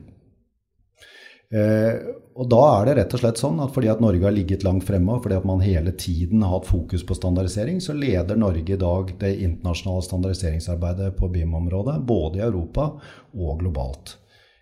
Eh, 1.50 1.94
og 2.38 2.46
da 2.48 2.60
er 2.76 2.86
det 2.86 2.94
rett 3.00 3.14
og 3.16 3.22
slett 3.24 3.40
sånn 3.42 3.58
at 3.64 3.72
fordi 3.74 3.88
at 3.90 4.00
Norge 4.02 4.22
har 4.22 4.34
ligget 4.34 4.62
langt 4.64 4.86
fremme, 4.86 5.16
og 5.16 5.24
fordi 5.24 5.36
at 5.40 5.48
man 5.48 5.64
hele 5.64 5.92
tiden 5.98 6.44
har 6.46 6.54
hatt 6.54 6.70
fokus 6.70 7.02
på 7.06 7.16
standardisering, 7.18 7.82
så 7.82 7.96
leder 7.96 8.38
Norge 8.38 8.76
i 8.76 8.80
dag 8.80 9.10
det 9.20 9.34
internasjonale 9.42 10.06
standardiseringsarbeidet 10.06 11.12
på 11.18 11.28
BIM-området, 11.34 11.98
både 12.06 12.40
i 12.40 12.46
Europa 12.46 12.92
og 13.34 13.62
globalt. 13.64 14.16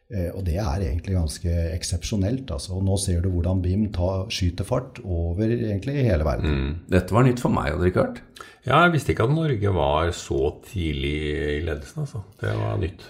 Eh, 0.09 0.31
og 0.33 0.41
det 0.47 0.57
er 0.57 0.87
egentlig 0.87 1.19
ganske 1.19 1.55
eksepsjonelt. 1.75 2.49
Altså. 2.55 2.79
Og 2.79 2.87
nå 2.87 2.97
ser 3.01 3.21
du 3.21 3.29
hvordan 3.35 3.61
BIM 3.65 3.91
tar, 3.93 4.25
skyter 4.33 4.65
fart 4.69 5.03
over 5.05 5.45
egentlig 5.45 6.01
hele 6.07 6.25
verden. 6.25 6.49
Mm. 6.49 6.73
Dette 6.95 7.15
var 7.15 7.29
nytt 7.29 7.45
for 7.45 7.53
meg, 7.53 7.77
Rikard. 7.77 8.23
Ja, 8.65 8.81
jeg 8.87 8.97
visste 8.97 9.13
ikke 9.13 9.29
at 9.29 9.37
Norge 9.37 9.77
var 9.77 10.11
så 10.17 10.41
tidlig 10.65 11.15
i 11.37 11.61
ledelsen. 11.69 12.07
Altså. 12.07 12.25
Det 12.41 12.57
var 12.57 12.81
nytt. 12.81 13.05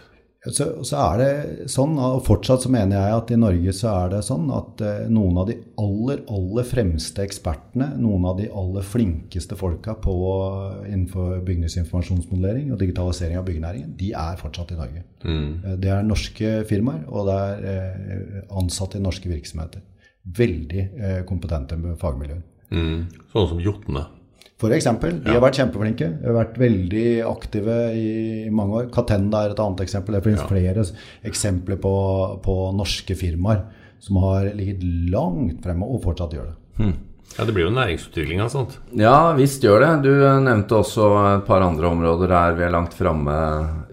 Så, 0.55 0.67
så, 0.87 0.99
er 1.01 1.21
det 1.21 1.69
sånn, 1.73 1.97
og 2.01 2.23
fortsatt 2.27 2.65
så 2.65 2.71
mener 2.73 2.97
jeg 2.97 3.17
at 3.17 3.31
i 3.35 3.39
Norge 3.41 3.75
så 3.77 3.91
er 3.93 4.13
det 4.15 4.21
sånn 4.27 4.49
at 4.55 4.83
eh, 4.85 5.07
noen 5.13 5.41
av 5.43 5.49
de 5.51 5.57
aller, 5.81 6.23
aller 6.33 6.69
fremste 6.69 7.25
ekspertene, 7.25 7.91
noen 8.01 8.27
av 8.31 8.39
de 8.41 8.49
aller 8.49 8.87
flinkeste 8.87 9.59
folka 9.59 9.97
på, 10.03 10.17
innenfor 10.87 11.43
bygningsinformasjonsmodellering 11.49 12.73
og 12.75 12.83
digitalisering 12.83 13.41
av 13.41 13.47
byggenæringen, 13.49 13.95
de 14.01 14.13
er 14.17 14.41
fortsatt 14.41 14.75
i 14.75 14.81
Norge. 14.81 15.05
Mm. 15.25 15.49
Eh, 15.63 15.79
det 15.85 15.95
er 15.95 16.07
norske 16.07 16.53
firmaer, 16.69 17.05
og 17.09 17.31
det 17.31 17.39
er 17.47 17.67
eh, 18.19 18.39
ansatte 18.61 19.01
i 19.01 19.05
norske 19.05 19.31
virksomheter. 19.31 19.85
Veldig 20.39 20.83
kompetente 21.25 21.79
fagmiljøer. 21.97 22.43
Mm. 22.75 23.07
Sånn 23.33 23.47
som 23.55 23.61
Jotne. 23.65 24.03
For 24.59 24.75
eksempel, 24.75 25.21
de 25.23 25.31
har 25.31 25.43
vært 25.43 25.61
kjempeflinke. 25.61 26.07
De 26.19 26.27
har 26.27 26.35
vært 26.35 26.57
veldig 26.59 27.09
aktive 27.29 27.75
i 27.95 28.49
mange 28.51 28.81
år. 28.81 28.89
Catenda 28.95 29.45
er 29.47 29.53
et 29.55 29.61
annet 29.63 29.85
eksempel. 29.85 30.17
Det 30.17 30.25
finnes 30.25 30.43
ja. 30.43 30.49
flere 30.51 30.87
eksempler 31.31 31.79
på, 31.79 31.93
på, 32.43 32.57
norske 32.75 33.15
firmaer 33.19 33.63
som 34.03 34.19
har 34.23 34.49
ligget 34.59 34.83
langt 35.13 35.63
fremme 35.63 35.87
og 35.87 36.03
fortsatt 36.03 36.35
gjør 36.35 36.51
det. 36.51 36.57
Hmm. 36.79 36.97
Ja, 37.37 37.45
Det 37.45 37.55
blir 37.55 37.69
jo 37.69 37.75
næringsutvikling 37.77 38.43
av 38.43 38.51
sånt. 38.51 38.79
Ja, 38.99 39.31
visst 39.39 39.63
gjør 39.63 39.85
det. 39.85 39.93
Du 40.09 40.13
nevnte 40.43 40.81
også 40.81 41.07
et 41.37 41.47
par 41.47 41.63
andre 41.63 41.93
områder 41.93 42.33
der 42.33 42.59
vi 42.59 42.67
er 42.67 42.75
langt 42.75 42.97
framme 42.99 43.37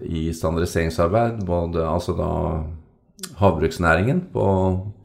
i 0.02 0.32
standardiseringsarbeid. 0.34 1.44
Både 1.46 1.84
altså 1.86 2.16
da 2.18 2.30
havbruksnæringen 3.38 4.24
på, 4.34 4.46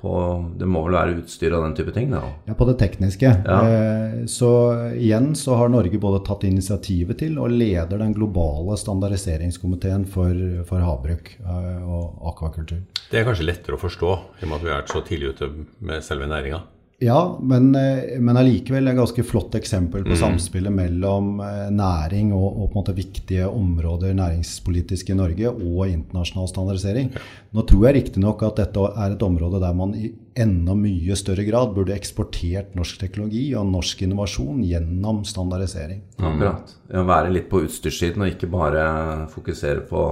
på, 0.02 0.14
Det 0.58 0.68
må 0.70 0.84
vel 0.86 0.98
være 0.98 1.16
utstyr 1.22 1.54
og 1.56 1.66
den 1.66 1.76
type 1.78 1.94
ting? 1.96 2.12
Da. 2.14 2.24
Ja, 2.50 2.56
på 2.58 2.68
det 2.70 2.78
tekniske. 2.82 3.32
Ja. 3.46 3.60
Eh, 3.62 4.18
så 4.32 4.52
igjen 4.98 5.32
så 5.38 5.58
har 5.60 5.72
Norge 5.72 6.02
både 6.02 6.24
tatt 6.28 6.46
initiativet 6.48 7.22
til 7.22 7.38
og 7.42 7.54
leder 7.54 8.02
den 8.02 8.16
globale 8.18 8.78
standardiseringskomiteen 8.80 10.08
for, 10.10 10.36
for 10.68 10.84
havbruk 10.86 11.34
eh, 11.40 11.82
og 11.86 12.28
akvakultur. 12.34 12.84
Det 13.12 13.22
er 13.22 13.28
kanskje 13.28 13.48
lettere 13.48 13.78
å 13.78 13.82
forstå, 13.82 14.14
i 14.42 14.46
og 14.48 14.52
med 14.52 14.60
at 14.60 14.68
vi 14.68 14.76
er 14.76 14.88
så 14.92 15.04
tidlig 15.06 15.36
ute 15.36 15.52
med 15.80 16.06
selve 16.06 16.30
næringa? 16.32 16.64
Ja, 17.04 17.40
men, 17.42 17.76
eh, 17.76 18.20
men 18.22 18.38
allikevel 18.38 18.86
et 18.88 18.94
ganske 18.94 19.24
flott 19.26 19.56
eksempel 19.58 20.04
på 20.06 20.14
mm. 20.14 20.20
samspillet 20.20 20.74
mellom 20.76 21.40
eh, 21.42 21.70
næring 21.74 22.30
og, 22.38 22.46
og, 22.52 22.68
på 22.68 22.76
en 22.76 22.78
måte 22.78 22.94
viktige 22.94 23.48
områder 23.50 24.14
næringspolitisk 24.20 25.10
i 25.10 25.16
Norge 25.18 25.50
og 25.50 25.80
internasjonal 25.90 26.52
standardisering. 26.52 27.10
Nå 27.58 27.64
tror 27.66 27.88
jeg 27.88 27.96
riktignok 27.98 28.44
at 28.46 28.62
dette 28.62 28.84
er 28.92 29.16
et 29.16 29.26
område 29.26 29.64
der 29.64 29.74
man 29.80 29.96
i 29.98 30.12
enda 30.46 30.76
mye 30.78 31.18
større 31.18 31.48
grad 31.48 31.74
burde 31.74 31.96
eksportert 31.98 32.78
norsk 32.78 33.02
teknologi 33.02 33.48
og 33.58 33.66
norsk 33.72 34.06
innovasjon 34.06 34.62
gjennom 34.62 35.24
standardisering. 35.26 36.04
Akkurat. 36.22 36.76
Ja, 36.94 37.02
være 37.10 37.34
litt 37.34 37.50
på 37.50 37.64
utstyrssiden 37.66 38.28
og 38.28 38.36
ikke 38.36 38.52
bare 38.54 38.86
fokusere 39.34 39.88
på 39.90 40.06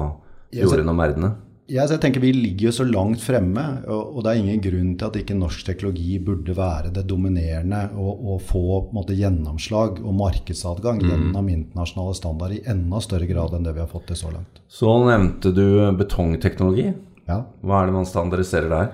jorden 0.58 0.90
og 0.90 0.98
merdene. 1.04 1.32
Ja, 1.70 1.84
jeg 1.86 2.02
tenker 2.02 2.24
Vi 2.24 2.32
ligger 2.34 2.70
jo 2.70 2.74
så 2.80 2.86
langt 2.88 3.22
fremme, 3.22 3.64
og, 3.86 4.22
det 4.26 4.32
er 4.32 4.40
ingen 4.42 4.62
grunn 4.64 4.94
til 4.98 5.10
at 5.10 5.20
ikke 5.22 5.38
norsk 5.38 5.68
teknologi 5.68 6.18
burde 6.24 6.56
være 6.58 6.90
det 6.96 7.06
dominerende 7.10 7.84
og, 7.94 8.24
og 8.34 8.42
få 8.46 8.64
måte, 8.96 9.18
gjennomslag 9.18 10.02
og 10.02 10.16
markedsadgang 10.18 11.02
mm. 11.04 11.12
gjennom 11.12 11.52
internasjonale 11.54 12.16
standarder 12.18 12.58
i 12.58 12.64
enda 12.74 13.02
større 13.06 13.30
grad 13.30 13.54
enn 13.54 13.68
det 13.68 13.76
vi 13.78 13.84
har 13.84 13.92
fått 13.92 14.10
til 14.10 14.20
så 14.24 14.34
langt. 14.34 14.64
Så 14.70 14.96
nevnte 15.06 15.54
du 15.54 15.66
betongteknologi. 16.00 16.90
Ja. 17.30 17.44
Hva 17.62 17.84
er 17.84 17.90
det 17.90 17.98
man 18.00 18.10
standardiserer 18.10 18.74
der? 18.74 18.92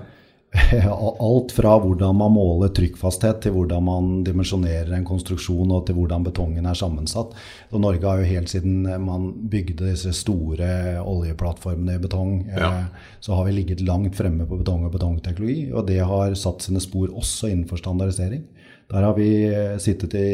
Alt 1.28 1.52
fra 1.52 1.74
hvordan 1.82 2.16
man 2.18 2.34
måler 2.34 2.72
trykkfasthet, 2.74 3.42
til 3.44 3.54
hvordan 3.54 3.84
man 3.86 4.10
dimensjonerer 4.26 4.92
en 4.96 5.06
konstruksjon, 5.06 5.72
og 5.74 5.86
til 5.86 5.98
hvordan 5.98 6.26
betongen 6.26 6.66
er 6.66 6.78
sammensatt. 6.78 7.34
Og 7.72 7.82
Norge 7.82 8.06
har 8.06 8.22
jo 8.22 8.30
helt 8.30 8.52
siden 8.52 8.86
man 9.04 9.30
bygde 9.52 9.90
disse 9.90 10.14
store 10.16 11.00
oljeplattformene 11.02 11.98
i 11.98 12.02
betong, 12.02 12.34
eh, 12.50 12.62
ja. 12.62 12.72
så 13.20 13.38
har 13.38 13.48
vi 13.48 13.56
ligget 13.58 13.84
langt 13.86 14.18
fremme 14.18 14.48
på 14.48 14.60
betong 14.62 14.86
og 14.88 14.94
betongteknologi. 14.96 15.70
Og 15.72 15.86
det 15.90 16.00
har 16.08 16.36
satt 16.38 16.66
sine 16.66 16.82
spor 16.82 17.12
også 17.12 17.52
innenfor 17.52 17.82
standardisering. 17.82 18.46
Der 18.86 19.02
har 19.02 19.16
vi 19.16 19.30
eh, 19.48 19.78
sittet 19.82 20.14
i, 20.14 20.26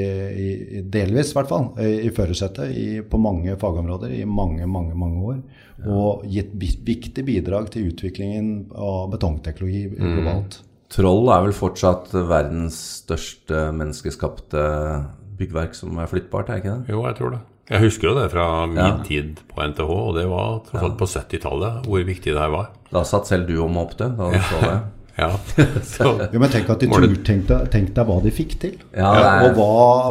i 0.77 0.81
delvis 0.93 1.31
i 1.33 1.37
hvert 1.39 1.49
fall, 1.49 1.71
i, 1.81 2.03
i 2.09 2.11
førersetet 2.13 3.09
på 3.09 3.21
mange 3.21 3.55
fagområder 3.61 4.13
i 4.19 4.27
mange, 4.29 4.67
mange, 4.69 4.97
mange 4.99 5.23
år. 5.31 5.39
Og 5.89 6.27
gitt 6.31 6.53
viktig 6.85 7.25
bidrag 7.27 7.71
til 7.73 7.89
utviklingen 7.91 8.69
av 8.77 9.09
betongteknologi 9.15 9.87
mm. 9.95 9.97
globalt. 10.03 10.61
Mm. 10.61 10.69
Troll 10.93 11.33
er 11.33 11.47
vel 11.47 11.57
fortsatt 11.57 12.13
verdens 12.13 12.77
største 13.01 13.71
menneskeskapte 13.73 14.67
byggverk 15.39 15.75
som 15.77 15.97
er 15.97 16.11
flyttbart, 16.11 16.53
er 16.53 16.61
ikke 16.61 16.75
det? 16.75 16.93
Jo, 16.93 17.07
jeg 17.09 17.19
tror 17.19 17.37
det. 17.39 17.43
Jeg 17.73 17.87
husker 17.87 18.11
jo 18.11 18.17
det 18.19 18.27
fra 18.35 18.47
min 18.69 18.83
ja. 18.83 18.97
tid 19.07 19.39
på 19.49 19.65
NTH, 19.65 19.89
og 19.89 20.17
det 20.19 20.27
var 20.29 20.59
tross 20.67 20.83
alt 20.83 20.93
ja. 20.93 20.99
på 20.99 21.09
70-tallet 21.09 21.87
hvor 21.89 22.05
viktig 22.05 22.35
det 22.35 22.43
her 22.43 22.53
var. 22.53 22.73
Da 22.93 23.05
satt 23.09 23.31
selv 23.31 23.49
du 23.49 23.55
og 23.63 23.71
måpte? 23.73 24.11
Da 24.19 24.29
du 24.29 24.43
så 24.51 24.61
det. 24.67 24.81
Ja. 25.19 25.29
jo, 26.33 26.41
men 26.41 26.53
tenk 26.53 26.71
at 26.73 26.81
de 26.81 26.89
turtenkte 26.89 27.59
tenk 27.73 27.91
deg 27.97 28.09
hva 28.09 28.17
de 28.25 28.33
fikk 28.33 28.55
til. 28.63 28.77
Ja, 28.97 29.11
og 29.45 29.59
hva, 29.59 29.67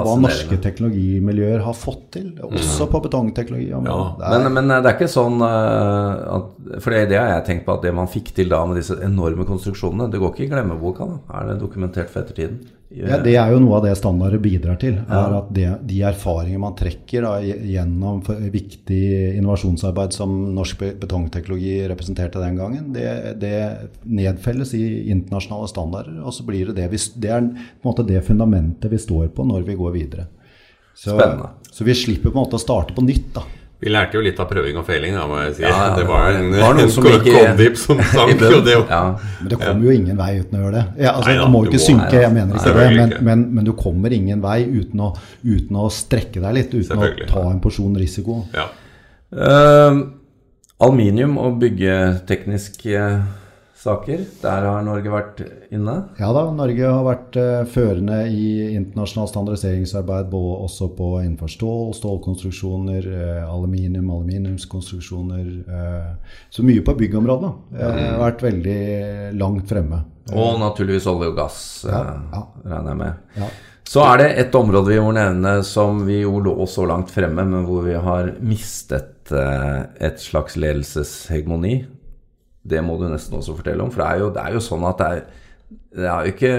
hva, 0.05 0.15
norske 0.21 0.59
teknologimiljøer 0.61 1.63
har 1.65 1.77
fått 1.77 2.03
til. 2.17 2.27
Også 2.45 2.85
mm. 2.85 2.91
på 2.93 3.01
betongteknologi. 3.07 3.69
Ja, 3.71 3.81
men, 3.81 4.51
men, 4.53 4.69
eh, 4.69 4.83
det 4.83 4.91
er 4.91 4.99
ikke 4.99 5.09
sånn 5.11 5.41
uh, 5.41 6.37
at, 6.37 6.51
For 6.77 6.93
det, 6.93 7.07
det, 7.13 7.17
har 7.17 7.33
jeg 7.37 7.47
tenkt 7.49 7.65
på, 7.65 7.77
at 7.79 7.87
det 7.87 7.95
man 7.97 8.11
fikk 8.11 8.33
til 8.37 8.51
da 8.51 8.61
med 8.69 8.81
disse 8.81 8.99
enorme 9.01 9.47
konstruksjonene, 9.49 10.11
det 10.11 10.21
går 10.21 10.35
ikke 10.35 10.45
i 10.45 10.51
glemmeboka? 10.53 11.09
da? 11.09 11.19
Er 11.39 11.51
det 11.51 11.59
dokumentert 11.63 12.13
for 12.13 12.23
ettertiden? 12.23 12.61
Ja, 12.91 13.17
Det 13.23 13.35
er 13.39 13.53
jo 13.53 13.59
noe 13.63 13.77
av 13.77 13.85
det 13.85 13.93
standardet 13.95 14.41
bidrar 14.43 14.75
til. 14.79 14.97
er 14.99 15.35
at 15.37 15.51
det, 15.55 15.67
De 15.87 16.01
erfaringer 16.03 16.59
man 16.59 16.75
trekker 16.75 17.23
da, 17.23 17.37
gjennom 17.39 18.19
viktig 18.51 19.37
innovasjonsarbeid 19.37 20.11
som 20.13 20.33
norsk 20.55 20.83
betongteknologi 20.99 21.87
representerte 21.87 22.41
den 22.43 22.59
gangen, 22.59 22.91
det, 22.91 23.39
det 23.39 23.55
nedfelles 24.03 24.73
i 24.75 25.09
internasjonale 25.09 25.71
standarder. 25.71 26.19
Og 26.25 26.35
så 26.35 26.43
blir 26.47 26.67
det 26.67 26.75
det 26.81 26.89
vi, 26.91 26.99
Det 27.15 27.31
er 27.31 27.47
på 27.47 27.87
en 27.87 27.91
måte 27.93 28.07
det 28.07 28.25
fundamentet 28.27 28.91
vi 28.91 28.99
står 28.99 29.31
på 29.35 29.47
når 29.47 29.63
vi 29.69 29.79
går 29.79 29.95
videre. 29.95 30.27
Så, 30.93 31.15
Spennende. 31.15 31.49
Så 31.71 31.87
vi 31.87 31.95
slipper 31.95 32.29
på 32.29 32.35
en 32.35 32.43
måte 32.43 32.59
å 32.59 32.61
starte 32.61 32.93
på 32.93 33.05
nytt. 33.05 33.31
da. 33.33 33.47
Vi 33.81 33.89
lærte 33.89 34.13
jo 34.13 34.21
litt 34.21 34.37
av 34.37 34.45
prøving 34.45 34.75
og 34.77 34.83
feiling, 34.85 35.15
da, 35.17 35.23
må 35.25 35.39
jeg 35.41 35.55
si. 35.57 35.63
Ja, 35.65 35.87
det 35.97 36.03
var 36.05 36.35
en, 36.37 36.51
var 36.53 36.77
en 36.77 36.91
som 36.93 37.05
Kondip 37.25 37.79
som 37.81 38.01
sank. 38.11 38.43
jo 38.43 38.59
det, 38.61 38.75
ja. 38.77 38.99
Men 39.39 39.49
det 39.49 39.57
kommer 39.57 39.87
jo 39.87 39.95
ingen 39.95 40.19
vei 40.19 40.35
uten 40.37 40.59
å 40.59 40.61
gjøre 40.61 40.73
det. 40.75 40.83
Ja, 41.01 41.15
altså, 41.15 41.31
Nei, 41.33 41.47
må 41.49 41.63
jo 41.65 41.71
ikke 41.71 41.81
synke, 41.81 42.19
jeg 42.21 42.35
mener 42.35 42.59
ikke 42.59 42.75
det, 42.77 42.85
men, 42.99 43.15
men, 43.25 43.47
men, 43.57 43.65
du 43.65 43.73
kommer 43.79 44.13
ingen 44.13 44.43
vei 44.43 44.59
uten 44.69 45.01
å, 45.01 45.09
uten 45.41 45.81
å 45.81 45.87
strekke 45.97 46.43
deg 46.43 46.57
litt, 46.59 46.75
uten 46.77 47.01
å 47.01 47.09
ta 47.25 47.47
en 47.49 47.61
porsjon 47.63 47.97
risiko. 47.97 48.43
Ja. 48.53 48.67
Uh, 49.33 50.03
aluminium 50.85 51.39
og 51.41 51.57
byggeteknisk 51.63 52.85
uh, 52.93 53.25
saker. 53.81 54.21
Der 54.41 54.65
har 54.67 54.83
Norge 54.85 55.11
vært 55.11 55.41
inne? 55.73 55.95
Ja 56.21 56.29
da, 56.35 56.43
Norge 56.53 56.85
har 56.85 57.05
vært 57.05 57.37
uh, 57.39 57.63
førende 57.69 58.19
i 58.29 58.75
internasjonalt 58.75 59.31
standardiseringsarbeid 59.33 60.29
både 60.31 60.59
også 60.67 60.91
på 60.97 61.09
innenfor 61.23 61.49
stål, 61.51 61.95
stålkonstruksjoner, 61.97 63.07
uh, 63.09 63.49
aluminium, 63.49 64.11
aluminiumskonstruksjoner. 64.13 65.47
Uh, 65.65 66.37
så 66.53 66.65
mye 66.67 66.83
på 66.85 66.95
byggområdet. 66.99 67.51
Har 67.81 68.21
vært 68.21 68.45
veldig 68.45 68.81
langt 69.39 69.65
fremme. 69.69 70.03
Og 70.31 70.59
naturligvis 70.61 71.07
olje 71.09 71.31
og 71.31 71.39
gass, 71.39 71.57
ja, 71.89 72.01
ja. 72.31 72.41
regner 72.67 72.93
jeg 72.93 72.99
med. 72.99 73.23
Ja. 73.41 73.49
Så 73.91 74.03
er 74.05 74.21
det 74.21 74.27
et 74.43 74.53
område 74.55 74.93
vi 74.93 74.99
må 75.03 75.09
nevne 75.15 75.55
som 75.67 76.05
vi 76.07 76.21
jo 76.21 76.37
lå 76.43 76.53
så 76.69 76.85
langt 76.87 77.09
fremme, 77.11 77.43
men 77.49 77.65
hvor 77.67 77.81
vi 77.83 77.97
har 77.99 78.29
mistet 78.45 79.31
et 79.31 80.21
slags 80.21 80.55
ledelseshegemoni. 80.59 81.73
Det 82.61 82.81
må 82.85 82.97
du 82.99 83.07
nesten 83.09 83.39
også 83.39 83.55
fortelle 83.57 83.83
om. 83.83 83.93
For 83.93 84.03
det 84.03 84.09
er 84.09 84.23
jo, 84.23 84.33
det 84.35 84.43
er 84.43 84.57
jo 84.57 84.63
sånn 84.63 84.85
at 84.89 85.01
det 85.01 85.13
er 85.15 85.23
det 85.71 86.07
har 86.07 86.25
jo 86.25 86.33
ikke 86.33 86.55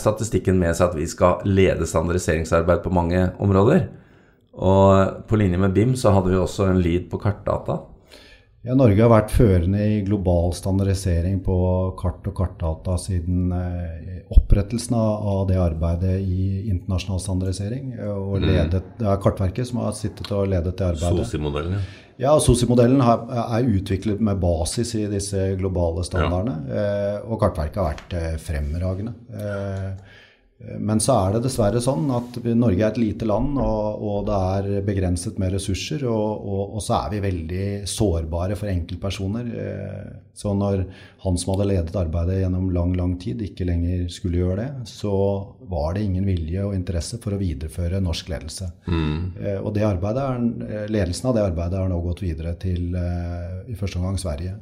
statistikken 0.00 0.58
med 0.60 0.76
seg 0.76 0.90
at 0.90 0.98
vi 0.98 1.06
skal 1.08 1.44
lede 1.48 1.88
standardiseringsarbeid 1.88 2.82
på 2.84 2.92
mange 2.92 3.30
områder. 3.40 3.86
Og 4.60 5.22
på 5.28 5.38
linje 5.40 5.60
med 5.60 5.72
BIM 5.76 5.94
så 5.96 6.12
hadde 6.12 6.32
vi 6.32 6.40
også 6.40 6.68
en 6.68 6.82
lead 6.82 7.08
på 7.12 7.20
kartdata. 7.22 7.78
Ja, 8.60 8.74
Norge 8.76 9.00
har 9.00 9.08
vært 9.08 9.30
førende 9.32 9.80
i 9.80 10.00
global 10.04 10.50
standardisering 10.52 11.38
på 11.46 11.54
kart 11.96 12.26
og 12.28 12.34
kartdata 12.36 12.98
siden 13.00 13.54
eh, 13.56 14.18
opprettelsen 14.36 14.98
av 14.98 15.46
det 15.48 15.56
arbeidet 15.56 16.18
i 16.20 16.66
internasjonal 16.68 17.22
standardisering. 17.24 17.94
Og 18.04 18.36
mm. 18.36 18.44
ledet, 18.44 18.82
det 19.00 19.08
er 19.08 19.22
Kartverket 19.24 19.70
som 19.70 19.80
har 19.80 19.96
sittet 19.96 20.28
og 20.36 20.52
ledet 20.52 20.74
det 20.76 20.90
arbeidet. 20.90 21.24
SOSI-modellen, 21.24 21.78
ja. 21.78 22.09
Ja, 22.20 22.34
SOSI-modellen 22.36 23.00
er 23.00 23.68
utviklet 23.70 24.20
med 24.20 24.40
basis 24.42 24.92
i 24.98 25.06
disse 25.08 25.54
globale 25.56 26.04
standardene. 26.04 26.56
Ja. 26.68 26.80
Eh, 26.80 27.28
og 27.30 27.40
kartverket 27.40 27.80
har 27.80 27.94
vært 27.94 28.16
eh, 28.18 28.34
fremragende. 28.44 29.14
Eh, 30.60 30.78
men 30.78 31.00
så 31.00 31.16
er 31.16 31.36
det 31.36 31.44
dessverre 31.46 31.80
sånn 31.82 32.08
at 32.14 32.38
Norge 32.44 32.82
er 32.84 32.90
et 32.92 33.00
lite 33.00 33.28
land, 33.28 33.58
og, 33.60 34.02
og 34.04 34.26
det 34.28 34.38
er 34.54 34.86
begrenset 34.86 35.38
med 35.40 35.54
ressurser. 35.56 36.04
Og, 36.10 36.44
og, 36.44 36.62
og, 36.76 36.82
så 36.84 36.98
er 37.00 37.14
vi 37.14 37.22
veldig 37.24 37.66
sårbare 37.90 38.58
for 38.58 38.72
enkeltpersoner. 38.72 39.52
Eh, 39.64 40.10
så 40.40 40.54
når 40.56 40.84
han 41.24 41.36
som 41.40 41.54
hadde 41.54 41.68
ledet 41.68 41.96
arbeidet 42.00 42.40
gjennom 42.40 42.70
lang 42.72 42.94
lang 42.96 43.16
tid, 43.20 43.42
ikke 43.44 43.66
lenger 43.68 44.06
skulle 44.12 44.40
gjøre 44.40 44.62
det, 44.62 44.70
så 44.88 45.14
var 45.70 45.94
det 45.96 46.06
ingen 46.06 46.28
vilje 46.28 46.64
og 46.64 46.76
interesse 46.76 47.20
for 47.22 47.36
å 47.36 47.40
videreføre 47.40 48.00
norsk 48.04 48.32
ledelse. 48.32 48.70
Mm. 48.88 49.18
Eh, 49.40 49.58
og 49.60 49.76
er, 49.80 50.88
ledelsen 50.90 51.30
av 51.30 51.36
det 51.36 51.44
arbeidet 51.44 51.80
har 51.80 51.90
nå 51.90 52.00
gått 52.04 52.24
videre 52.24 52.56
til 52.60 52.90
i 52.90 53.76
første 53.78 54.00
omgang 54.00 54.18
Sverige. 54.20 54.56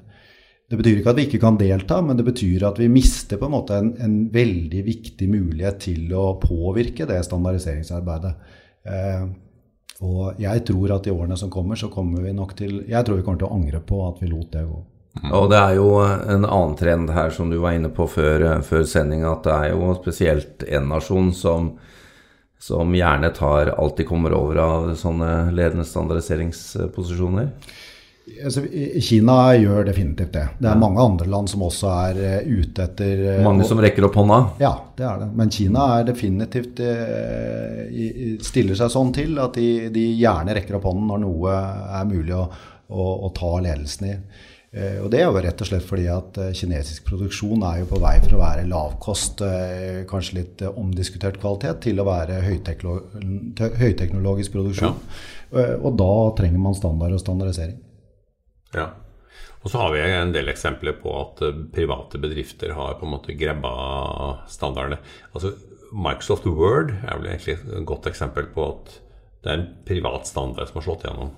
Det 0.68 0.76
betyr 0.76 0.98
ikke 1.00 1.12
at 1.14 1.16
vi 1.16 1.24
ikke 1.24 1.40
kan 1.40 1.56
delta, 1.56 2.02
men 2.04 2.18
det 2.18 2.26
betyr 2.26 2.66
at 2.68 2.78
vi 2.80 2.90
mister 2.92 3.40
på 3.40 3.48
en 3.48 3.54
måte 3.54 3.76
en, 3.80 3.94
en 4.04 4.16
veldig 4.32 4.82
viktig 4.84 5.28
mulighet 5.32 5.78
til 5.86 6.12
å 6.12 6.34
påvirke 6.42 7.06
det 7.08 7.22
standardiseringsarbeidet. 7.24 8.34
Eh, 8.84 9.24
og 10.04 10.38
jeg 10.38 10.62
tror 10.68 10.92
at 10.98 11.08
i 11.08 11.14
årene 11.14 11.38
som 11.40 11.50
kommer, 11.50 11.80
så 11.80 11.88
kommer 11.90 12.22
vi 12.22 12.36
nok 12.36 12.52
til 12.58 12.82
Jeg 12.86 13.02
tror 13.06 13.18
vi 13.18 13.24
kommer 13.26 13.40
til 13.40 13.48
å 13.48 13.56
angre 13.56 13.80
på 13.82 14.02
at 14.10 14.20
vi 14.22 14.28
lot 14.30 14.52
det 14.52 14.66
gå. 14.68 14.84
Og 15.34 15.48
det 15.50 15.58
er 15.58 15.74
jo 15.78 15.88
en 16.04 16.44
annen 16.44 16.76
trend 16.78 17.10
her 17.16 17.32
som 17.34 17.48
du 17.50 17.56
var 17.58 17.74
inne 17.74 17.90
på 17.90 18.06
før, 18.06 18.60
før 18.62 18.84
sendinga, 18.86 19.32
at 19.32 19.48
det 19.48 19.56
er 19.56 19.72
jo 19.72 19.96
spesielt 19.96 20.68
én 20.68 20.86
nasjon 20.92 21.32
som, 21.34 21.72
som 22.60 22.92
gjerne 22.94 23.32
tar 23.34 23.72
alt 23.74 23.98
de 23.98 24.06
kommer 24.06 24.36
over 24.36 24.60
av 24.62 24.92
sånne 25.00 25.48
ledende 25.56 25.88
standardiseringsposisjoner. 25.88 27.50
Altså, 28.44 28.60
Kina 29.02 29.54
gjør 29.58 29.86
definitivt 29.88 30.32
det. 30.34 30.44
Det 30.60 30.68
er 30.70 30.76
mange 30.78 31.00
andre 31.02 31.26
land 31.30 31.48
som 31.50 31.62
også 31.66 31.88
er 31.90 32.14
uh, 32.18 32.46
ute 32.60 32.82
etter 32.84 33.22
uh, 33.24 33.44
Mange 33.46 33.64
som 33.68 33.80
rekker 33.82 34.04
opp 34.08 34.16
hånda? 34.18 34.38
Ja, 34.62 34.72
det 34.98 35.04
er 35.06 35.16
det. 35.22 35.28
Men 35.38 35.52
Kina 35.54 35.82
er 35.96 36.02
definitivt 36.08 36.76
uh, 36.84 37.78
stiller 38.44 38.76
seg 38.78 38.88
sånn 38.94 39.12
til 39.16 39.30
at 39.42 39.52
de, 39.58 39.68
de, 39.94 40.04
gjerne 40.18 40.54
rekker 40.58 40.74
opp 40.78 40.86
hånden 40.90 41.06
når 41.10 41.18
noe 41.24 41.50
er 41.98 42.04
mulig 42.08 42.34
å, 42.36 42.44
å, 42.88 43.02
å 43.26 43.28
ta 43.36 43.52
ledelsen 43.64 44.04
i. 44.10 44.12
og 45.00 45.08
Det 45.10 45.18
er 45.22 45.26
jo 45.26 45.42
rett 45.42 45.62
og 45.64 45.68
slett 45.70 45.86
fordi 45.86 46.06
at 46.12 46.32
kinesisk 46.54 47.02
produksjon 47.08 47.62
er 47.64 47.76
jo 47.80 47.86
på 47.90 48.02
vei 48.02 48.16
fra 48.24 48.36
å 48.36 48.42
være 48.42 48.68
lavkost, 48.68 49.36
kanskje 50.10 50.38
litt 50.42 50.58
omdiskutert 50.68 51.40
kvalitet, 51.40 51.76
til 51.88 51.96
å 52.02 52.08
være 52.08 52.34
høyteknologisk 52.44 54.50
produksjon. 54.54 54.96
Ja. 55.56 55.64
og 55.80 55.92
da 55.96 56.14
trenger 56.36 56.60
man 56.60 56.76
standard 56.76 57.12
og 57.16 57.22
standardisering. 57.24 57.78
Ja. 58.74 58.90
Og 59.62 59.70
så 59.72 59.80
har 59.82 59.92
vi 59.92 60.02
en 60.04 60.32
del 60.32 60.48
eksempler 60.52 60.98
på 61.02 61.12
at 61.20 61.42
eh, 61.42 61.64
private 61.74 62.20
bedrifter 62.22 62.72
har 62.76 62.94
på 63.00 63.06
en 63.08 63.14
måte 63.16 63.34
grabba 63.38 63.72
standardene. 64.50 65.00
Altså 65.32 65.54
Microsoft 65.92 66.46
Word 66.46 66.92
er 67.00 67.18
vel 67.18 67.30
egentlig 67.32 67.56
et 67.58 67.84
godt 67.88 68.06
eksempel 68.10 68.48
på 68.54 68.68
at 68.74 68.98
det 69.42 69.50
er 69.52 69.60
en 69.60 69.68
privat 69.88 70.26
standard 70.28 70.68
som 70.68 70.80
har 70.80 70.86
slått 70.86 71.06
gjennom. 71.06 71.30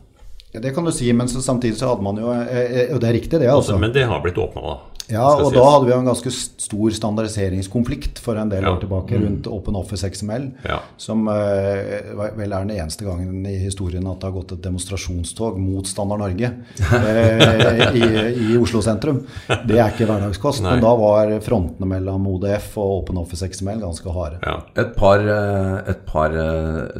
Ja, 0.52 0.60
Det 0.60 0.74
kan 0.74 0.84
du 0.84 0.92
si, 0.92 1.12
men 1.12 1.28
samtidig 1.28 1.78
så 1.78 1.92
hadde 1.92 2.02
man 2.02 2.18
jo 2.18 2.32
eh, 2.34 2.48
eh, 2.50 2.94
Og 2.94 3.00
det 3.00 3.08
er 3.08 3.18
riktig, 3.20 3.38
det. 3.40 3.50
altså. 3.50 3.78
Men 3.78 3.92
det 3.94 4.04
har 4.10 4.20
blitt 4.24 4.38
åpna, 4.38 4.62
da. 4.66 4.78
Ja, 5.10 5.26
og 5.34 5.52
da 5.54 5.64
hadde 5.66 5.88
vi 5.88 5.94
en 5.94 6.08
ganske 6.08 6.30
stor 6.32 6.94
standardiseringskonflikt 6.94 8.20
for 8.22 8.38
en 8.40 8.50
del 8.52 8.64
ja. 8.66 8.72
år 8.72 8.80
tilbake 8.82 9.18
mm. 9.18 9.24
rundt 9.24 9.48
Open 9.50 9.78
Office 9.78 10.08
XML, 10.10 10.46
ja. 10.66 10.78
som 11.00 11.26
uh, 11.28 12.30
vel 12.38 12.46
er 12.46 12.66
den 12.66 12.74
eneste 12.76 13.06
gangen 13.06 13.44
i 13.48 13.56
historien 13.60 14.06
at 14.10 14.20
det 14.20 14.30
har 14.30 14.36
gått 14.36 14.54
et 14.56 14.62
demonstrasjonstog 14.64 15.58
mot 15.60 15.88
Standard 15.88 16.22
Norge 16.22 16.52
uh, 16.52 17.92
i, 17.96 18.04
i, 18.04 18.58
Oslo 18.60 18.82
sentrum. 18.84 19.22
Det 19.46 19.78
er 19.78 19.92
ikke 19.92 20.08
hverdagskost, 20.08 20.62
men 20.66 20.82
da 20.82 20.94
var 20.98 21.34
frontene 21.44 21.88
mellom 21.90 22.28
ODF 22.30 22.76
og 22.80 22.96
Open 23.00 23.20
Office 23.20 23.48
XML 23.50 23.82
ganske 23.82 24.14
harde. 24.14 24.40
Ja. 24.44 24.58
Et 24.80 24.92
par, 24.96 25.22
eh, 25.22 25.90
et 25.90 26.02
par 26.06 26.34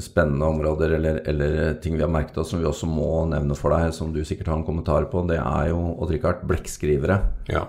spennende 0.03 0.47
områder 0.47 0.97
eller, 0.97 1.21
eller, 1.29 1.59
ting 1.83 1.97
vi 1.97 2.05
har 2.05 2.13
merket 2.13 2.39
oss 2.41 2.53
som 2.53 2.63
vi 2.63 2.69
også 2.69 2.89
må 2.91 3.25
nevne 3.31 3.57
for 3.59 3.75
deg, 3.75 3.93
som 3.97 4.13
du 4.15 4.23
sikkert 4.27 4.53
har 4.53 4.61
en 4.61 4.67
kommentar 4.67 5.07
på, 5.13 5.23
det 5.29 5.39
er 5.41 5.71
jo 5.73 5.81
Odd 6.01 6.15
Rikard, 6.15 6.45
blekkskrivere. 6.49 7.21
Ja. 7.51 7.67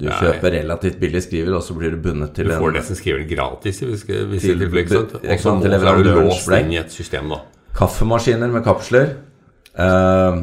Du 0.00 0.06
Nei. 0.08 0.16
kjøper 0.16 0.54
relativt 0.56 0.96
billig 1.00 1.20
skriver, 1.26 1.52
og 1.58 1.64
så 1.64 1.76
blir 1.76 1.92
du 1.92 2.00
bundet 2.00 2.32
til 2.36 2.48
en 2.48 2.56
Du 2.56 2.64
får 2.64 2.76
nesten 2.78 2.96
skriveren 2.96 3.28
gratis 3.28 3.82
hvis, 3.84 4.06
hvis 4.08 4.46
til, 4.46 4.62
til, 4.64 4.94
sant? 5.42 5.66
og 5.66 5.66
så 5.68 5.92
er 5.92 6.00
du 6.00 6.10
låst 6.16 6.54
inn 6.56 6.72
i 6.72 6.80
et 6.80 6.94
system, 6.94 7.28
da. 7.34 7.42
Kaffemaskiner 7.76 8.50
med 8.50 8.64
kapsler. 8.64 9.12
Eh, 9.76 10.40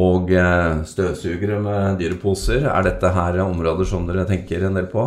og 0.00 0.30
eh, 0.34 0.82
støvsugere 0.86 1.60
med 1.62 2.00
dyre 2.02 2.18
poser. 2.20 2.66
Er 2.70 2.86
dette 2.86 3.14
her 3.14 3.38
områder 3.46 3.88
som 3.88 4.06
dere 4.06 4.26
tenker 4.28 4.66
en 4.66 4.78
del 4.78 4.90
på? 4.90 5.06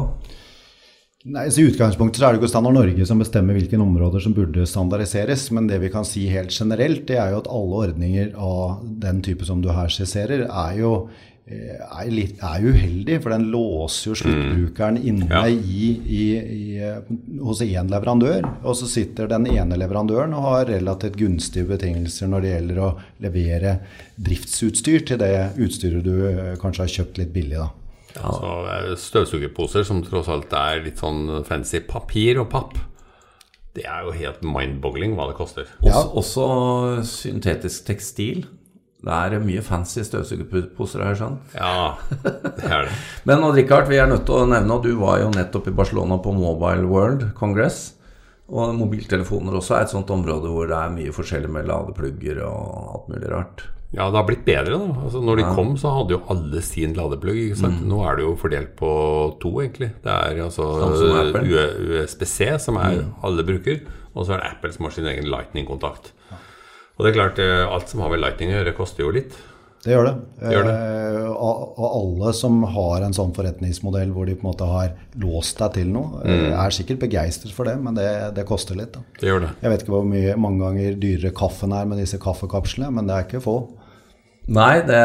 Nei, 1.23 1.45
så 1.47 1.61
I 1.61 1.69
utgangspunktet 1.71 2.19
så 2.19 2.27
er 2.27 2.35
det 2.35 2.41
ikke 2.41 2.51
Standard 2.51 2.75
Norge 2.75 3.05
som 3.07 3.21
bestemmer 3.21 3.55
hvilke 3.55 3.77
områder 3.79 4.19
som 4.23 4.33
burde 4.35 4.65
standardiseres. 4.67 5.45
Men 5.55 5.69
det 5.69 5.79
vi 5.79 5.91
kan 5.91 6.03
si 6.07 6.25
helt 6.31 6.51
generelt, 6.51 7.05
det 7.07 7.15
er 7.15 7.31
jo 7.31 7.43
at 7.43 7.47
alle 7.47 7.83
ordninger 7.85 8.33
av 8.35 8.81
den 9.03 9.21
type 9.23 9.47
som 9.47 9.61
du 9.63 9.71
her 9.71 9.91
skisserer, 9.91 10.43
er 10.47 10.81
jo 10.81 10.97
er, 11.43 12.07
litt, 12.07 12.37
er 12.39 12.63
uheldig, 12.63 13.17
for 13.23 13.33
den 13.33 13.49
låser 13.51 14.09
jo 14.09 14.15
sluttbrukeren 14.21 14.95
mm. 14.95 15.07
inne 15.11 15.27
ja. 15.27 15.41
i, 15.51 15.89
i, 16.07 16.23
i, 16.39 17.39
hos 17.43 17.61
én 17.65 17.91
leverandør. 17.91 18.47
Og 18.63 18.77
så 18.79 18.87
sitter 18.87 19.27
den 19.31 19.49
ene 19.51 19.77
leverandøren 19.79 20.35
og 20.37 20.47
har 20.47 20.71
relativt 20.71 21.19
gunstige 21.19 21.67
betingelser 21.73 22.31
når 22.31 22.45
det 22.45 22.53
gjelder 22.53 22.81
å 22.85 22.89
levere 23.25 23.77
driftsutstyr 24.23 25.03
til 25.09 25.19
det 25.19 25.33
utstyret 25.59 26.05
du 26.05 26.15
eh, 26.29 26.53
kanskje 26.61 26.85
har 26.85 26.95
kjøpt 26.97 27.19
litt 27.19 27.35
billig. 27.35 27.59
da. 27.59 27.69
Ja, 28.13 28.29
altså, 28.29 28.97
Støvsugerposer 29.09 29.85
som 29.87 30.03
tross 30.05 30.31
alt 30.31 30.53
er 30.55 30.83
litt 30.85 31.01
sånn 31.01 31.43
fancy 31.47 31.83
papir 31.83 32.39
og 32.39 32.51
papp. 32.53 32.77
Det 33.73 33.87
er 33.89 34.05
jo 34.05 34.13
helt 34.13 34.43
mind-boggling 34.45 35.15
hva 35.17 35.31
det 35.31 35.37
koster. 35.39 35.69
Også, 35.81 36.03
også 36.21 36.49
syntetisk 37.09 37.87
tekstil. 37.89 38.45
Det 39.03 39.11
er 39.11 39.41
mye 39.43 39.61
fancy 39.65 39.99
støvsugerposer 40.07 41.01
her, 41.03 41.17
skjønt. 41.19 41.57
Ja, 41.57 41.97
det 42.23 42.69
er 42.69 42.87
det. 42.87 42.93
Men 43.27 43.43
Rikard, 43.51 43.89
vi 43.91 43.99
er 43.99 44.07
nødt 44.07 44.23
til 44.29 44.39
å 44.39 44.47
nevne, 44.47 44.77
at 44.77 44.87
du 44.87 44.93
var 45.01 45.19
jo 45.19 45.33
nettopp 45.33 45.67
i 45.67 45.75
Barcelona 45.75 46.21
på 46.23 46.31
Mobile 46.37 46.87
World 46.87 47.25
Congress. 47.35 47.97
Og 48.53 48.71
mobiltelefoner 48.77 49.57
også 49.59 49.75
er 49.75 49.85
et 49.85 49.91
sånt 49.91 50.11
område 50.13 50.51
hvor 50.51 50.69
det 50.69 50.77
er 50.77 50.95
mye 50.95 51.15
forskjellig 51.15 51.51
med 51.51 51.67
ladeplugger 51.67 52.39
og 52.47 52.93
alt 52.95 53.11
mulig 53.11 53.31
rart. 53.33 53.65
Ja, 53.93 54.07
det 54.07 54.17
har 54.17 54.25
blitt 54.25 54.45
bedre. 54.47 54.79
da. 54.79 54.95
Altså, 55.03 55.19
når 55.21 55.37
de 55.37 55.43
ja. 55.43 55.51
kom, 55.57 55.75
så 55.77 55.91
hadde 55.97 56.15
jo 56.15 56.21
alle 56.33 56.63
sin 56.65 56.95
ladeplugg. 56.97 57.59
Mm. 57.59 57.75
Nå 57.91 57.99
er 58.07 58.17
det 58.17 58.25
jo 58.25 58.31
fordelt 58.39 58.71
på 58.79 58.93
to, 59.43 59.51
egentlig. 59.61 59.91
Det 60.05 60.15
er 60.15 60.41
altså 60.47 60.69
USBC, 61.43 62.39
som 62.63 62.79
er 62.81 63.03
mm. 63.03 63.11
alle 63.27 63.45
bruker, 63.51 63.83
og 64.15 64.25
så 64.25 64.37
er 64.37 64.41
det 64.41 64.49
Apple 64.55 64.73
som 64.73 64.87
har 64.87 64.95
sin 64.95 65.11
egen 65.11 65.29
Lightning-kontakt. 65.29 66.13
Ja. 66.31 66.39
Og 66.97 67.05
det 67.05 67.11
er 67.11 67.17
klart, 67.17 67.41
eh, 67.41 67.63
alt 67.65 67.89
som 67.89 68.03
har 68.03 68.13
med 68.13 68.21
Lightning 68.21 68.53
å 68.53 68.59
gjøre, 68.59 68.77
koster 68.77 69.05
jo 69.05 69.13
litt. 69.15 69.35
Det 69.83 69.91
gjør 69.91 70.05
det. 70.07 70.13
det, 70.39 70.51
gjør 70.53 70.67
det. 70.69 70.73
Eh, 70.73 71.31
og 71.33 71.87
alle 71.89 72.33
som 72.37 72.61
har 72.71 73.03
en 73.03 73.15
sånn 73.15 73.33
forretningsmodell 73.35 74.13
hvor 74.15 74.29
de 74.29 74.37
på 74.37 74.45
en 74.45 74.49
måte 74.53 74.67
har 74.69 74.93
låst 75.19 75.59
deg 75.59 75.73
til 75.75 75.89
noe, 75.91 76.21
eh, 76.23 76.43
mm. 76.45 76.53
er 76.63 76.75
sikkert 76.75 77.01
begeistret 77.01 77.51
for 77.55 77.67
det, 77.67 77.75
men 77.83 77.97
det, 77.97 78.07
det 78.37 78.45
koster 78.47 78.79
litt. 78.79 78.93
Da. 78.95 79.03
Det 79.19 79.27
gjør 79.27 79.43
det. 79.43 79.49
Jeg 79.65 79.73
vet 79.73 79.83
ikke 79.83 79.95
hvor 79.97 80.05
mye, 80.07 80.37
mange 80.39 80.63
ganger 80.63 80.95
dyrere 81.01 81.33
kaffen 81.35 81.75
er 81.75 81.89
med 81.89 81.99
disse 81.99 82.21
kaffekapslene, 82.23 82.93
men 82.95 83.09
det 83.09 83.17
er 83.17 83.27
ikke 83.27 83.43
få. 83.43 83.57
Nei, 84.53 84.77
det, 84.87 85.01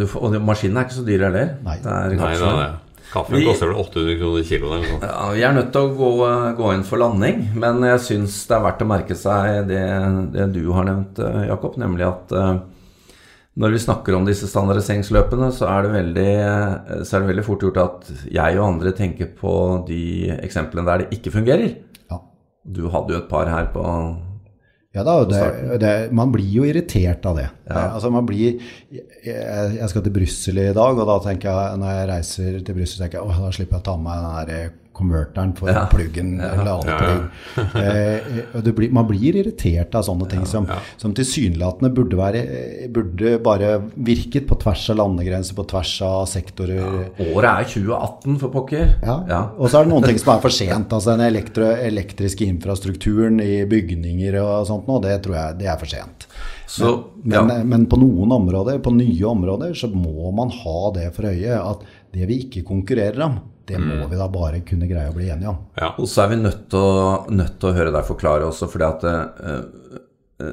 du, 0.00 0.06
og 0.20 0.38
maskinen 0.44 0.80
er 0.80 0.88
ikke 0.88 1.00
så 1.00 1.04
dyr 1.04 1.26
heller. 1.28 1.52
Nei. 1.66 1.76
Det 1.84 1.92
er 1.92 2.16
Nei, 2.22 2.32
det 2.40 2.64
Kaffen 3.10 3.42
koster 3.44 3.70
vel 3.70 3.80
800 3.80 4.18
kroner 4.20 4.44
kiloen? 4.46 4.84
Ja, 5.02 5.24
vi 5.34 5.42
er 5.44 5.56
nødt 5.56 5.72
til 5.74 5.88
å 5.88 5.94
gå, 5.96 6.10
gå, 6.58 6.68
inn 6.72 6.84
for 6.86 7.02
landing. 7.02 7.42
Men 7.58 7.82
jeg 7.84 8.04
syns 8.06 8.38
det 8.48 8.56
er 8.56 8.64
verdt 8.64 8.84
å 8.84 8.88
merke 8.88 9.16
seg 9.18 9.68
det, 9.70 9.82
det 10.32 10.48
du 10.54 10.62
har 10.76 10.86
nevnt, 10.88 11.20
eh, 11.20 11.42
Jakob. 11.50 11.76
Nemlig 11.82 12.06
at 12.08 12.32
uh, 12.36 12.54
når 13.60 13.74
vi 13.74 13.82
snakker 13.84 14.16
om 14.16 14.24
disse 14.24 14.48
standardiseringsløpene, 14.48 15.50
så 15.52 15.68
er, 15.68 15.84
det 15.84 15.94
veldig, 15.98 16.28
eh, 16.40 17.00
så 17.04 17.16
er 17.16 17.24
det 17.24 17.32
veldig 17.34 17.46
fort 17.46 17.66
gjort 17.66 17.80
at 17.82 18.12
jeg 18.32 18.58
og 18.58 18.66
andre 18.70 18.94
tenker 18.96 19.32
på 19.36 19.54
de 19.88 20.02
eksemplene 20.38 20.88
der 20.88 21.04
det 21.04 21.18
ikke 21.18 21.34
fungerer. 21.34 21.74
Ja. 22.08 22.22
Du 22.64 22.86
hadde 22.94 23.16
jo 23.16 23.20
et 23.20 23.32
par 23.32 23.50
her 23.52 23.68
på 23.74 23.84
ja 24.92 25.02
da, 25.06 25.14
det, 25.24 25.40
det, 25.80 25.92
man 26.12 26.32
blir 26.34 26.50
jo 26.52 26.66
irritert 26.68 27.24
av 27.24 27.38
det. 27.40 27.46
Ja. 27.64 27.86
Altså 27.94 28.10
man 28.12 28.26
blir, 28.28 28.60
jeg, 28.92 29.72
jeg 29.78 29.88
skal 29.88 30.04
til 30.04 30.12
Brussel 30.18 30.60
i 30.60 30.68
dag, 30.76 31.00
og 31.00 31.08
da 31.08 31.16
tenker 31.24 31.48
jeg, 31.48 31.80
når 31.80 31.94
jeg 31.96 32.08
reiser 32.10 32.58
til 32.60 32.76
Brussel, 32.76 33.00
tenker 33.00 33.20
jeg, 33.20 33.24
å, 33.24 33.46
da 33.46 33.54
slipper 33.56 33.78
jeg 33.78 33.84
å 33.84 33.86
ta 33.88 33.96
med 33.96 34.10
meg 34.10 34.20
den 34.20 34.50
der 34.52 34.81
converteren 34.92 35.54
for 35.56 35.70
Ja. 35.72 35.86
pluggen 35.90 36.34
eller 36.40 36.64
ladeplugg. 36.64 37.22
Eh, 37.82 38.20
og 38.56 38.64
det 38.66 38.74
blir, 38.76 38.90
man 38.92 39.06
blir 39.08 39.36
irritert 39.42 39.94
av 39.98 40.04
sånne 40.06 40.28
ting 40.30 40.44
som, 40.48 40.66
som 41.00 41.14
tilsynelatende 41.16 41.90
burde, 41.94 42.16
være, 42.18 42.42
burde 42.92 43.36
bare 43.42 43.72
virket 43.96 44.46
på 44.50 44.58
tvers 44.62 44.84
av 44.92 45.00
landegrenser, 45.00 45.56
på 45.58 45.66
tvers 45.72 45.94
av 46.06 46.26
sektorer. 46.30 47.10
Året 47.32 47.50
er 47.50 47.68
2018, 47.72 48.38
for 48.42 48.52
pokker. 48.54 48.96
Ja. 49.02 49.42
Og 49.58 49.68
så 49.72 49.80
er 49.80 49.86
det 49.88 49.92
noen 49.94 50.06
ting 50.06 50.20
som 50.20 50.34
er 50.36 50.42
for 50.44 50.54
sent. 50.54 50.92
Altså 50.92 51.16
den 51.16 51.26
elektro, 51.28 51.70
elektriske 51.72 52.46
infrastrukturen 52.48 53.40
i 53.42 53.62
bygninger 53.68 54.38
og 54.42 54.66
sånt 54.68 54.88
nå, 54.90 55.00
det 55.04 55.18
tror 55.24 55.38
jeg 55.38 55.60
det 55.62 55.70
er 55.72 55.80
for 55.80 55.90
sent. 55.90 56.28
Så, 56.72 56.88
Men, 57.22 57.50
ja. 57.52 57.62
men 57.68 57.82
på 57.90 57.98
noen 58.00 58.30
områder, 58.32 58.78
på 58.80 58.94
nye 58.96 59.26
områder, 59.28 59.74
så 59.76 59.90
må 59.92 60.30
man 60.32 60.48
ha 60.62 60.78
det 60.96 61.10
for 61.12 61.28
øye 61.28 61.58
at 61.60 61.82
det 62.14 62.24
vi 62.30 62.38
ikke 62.46 62.62
konkurrerer 62.64 63.20
om, 63.26 63.34
det 63.80 63.98
må 64.02 64.08
vi 64.10 64.16
da 64.20 64.28
bare 64.28 64.60
kunne 64.68 64.88
greie 64.90 65.10
å 65.10 65.16
bli 65.16 65.28
enige 65.32 65.48
om. 65.52 65.58
Ja. 65.80 65.92
Og 65.98 66.08
så 66.10 66.24
er 66.24 66.28
vi 66.34 66.40
nødt 66.42 66.68
til 66.72 66.78
å, 66.78 67.26
nødt 67.30 67.58
til 67.60 67.70
å 67.70 67.76
høre 67.76 67.92
deg 67.94 68.04
forklare 68.08 68.46
også, 68.48 68.68
fordi 68.72 68.88
at 68.88 69.04
eh, 69.08 70.00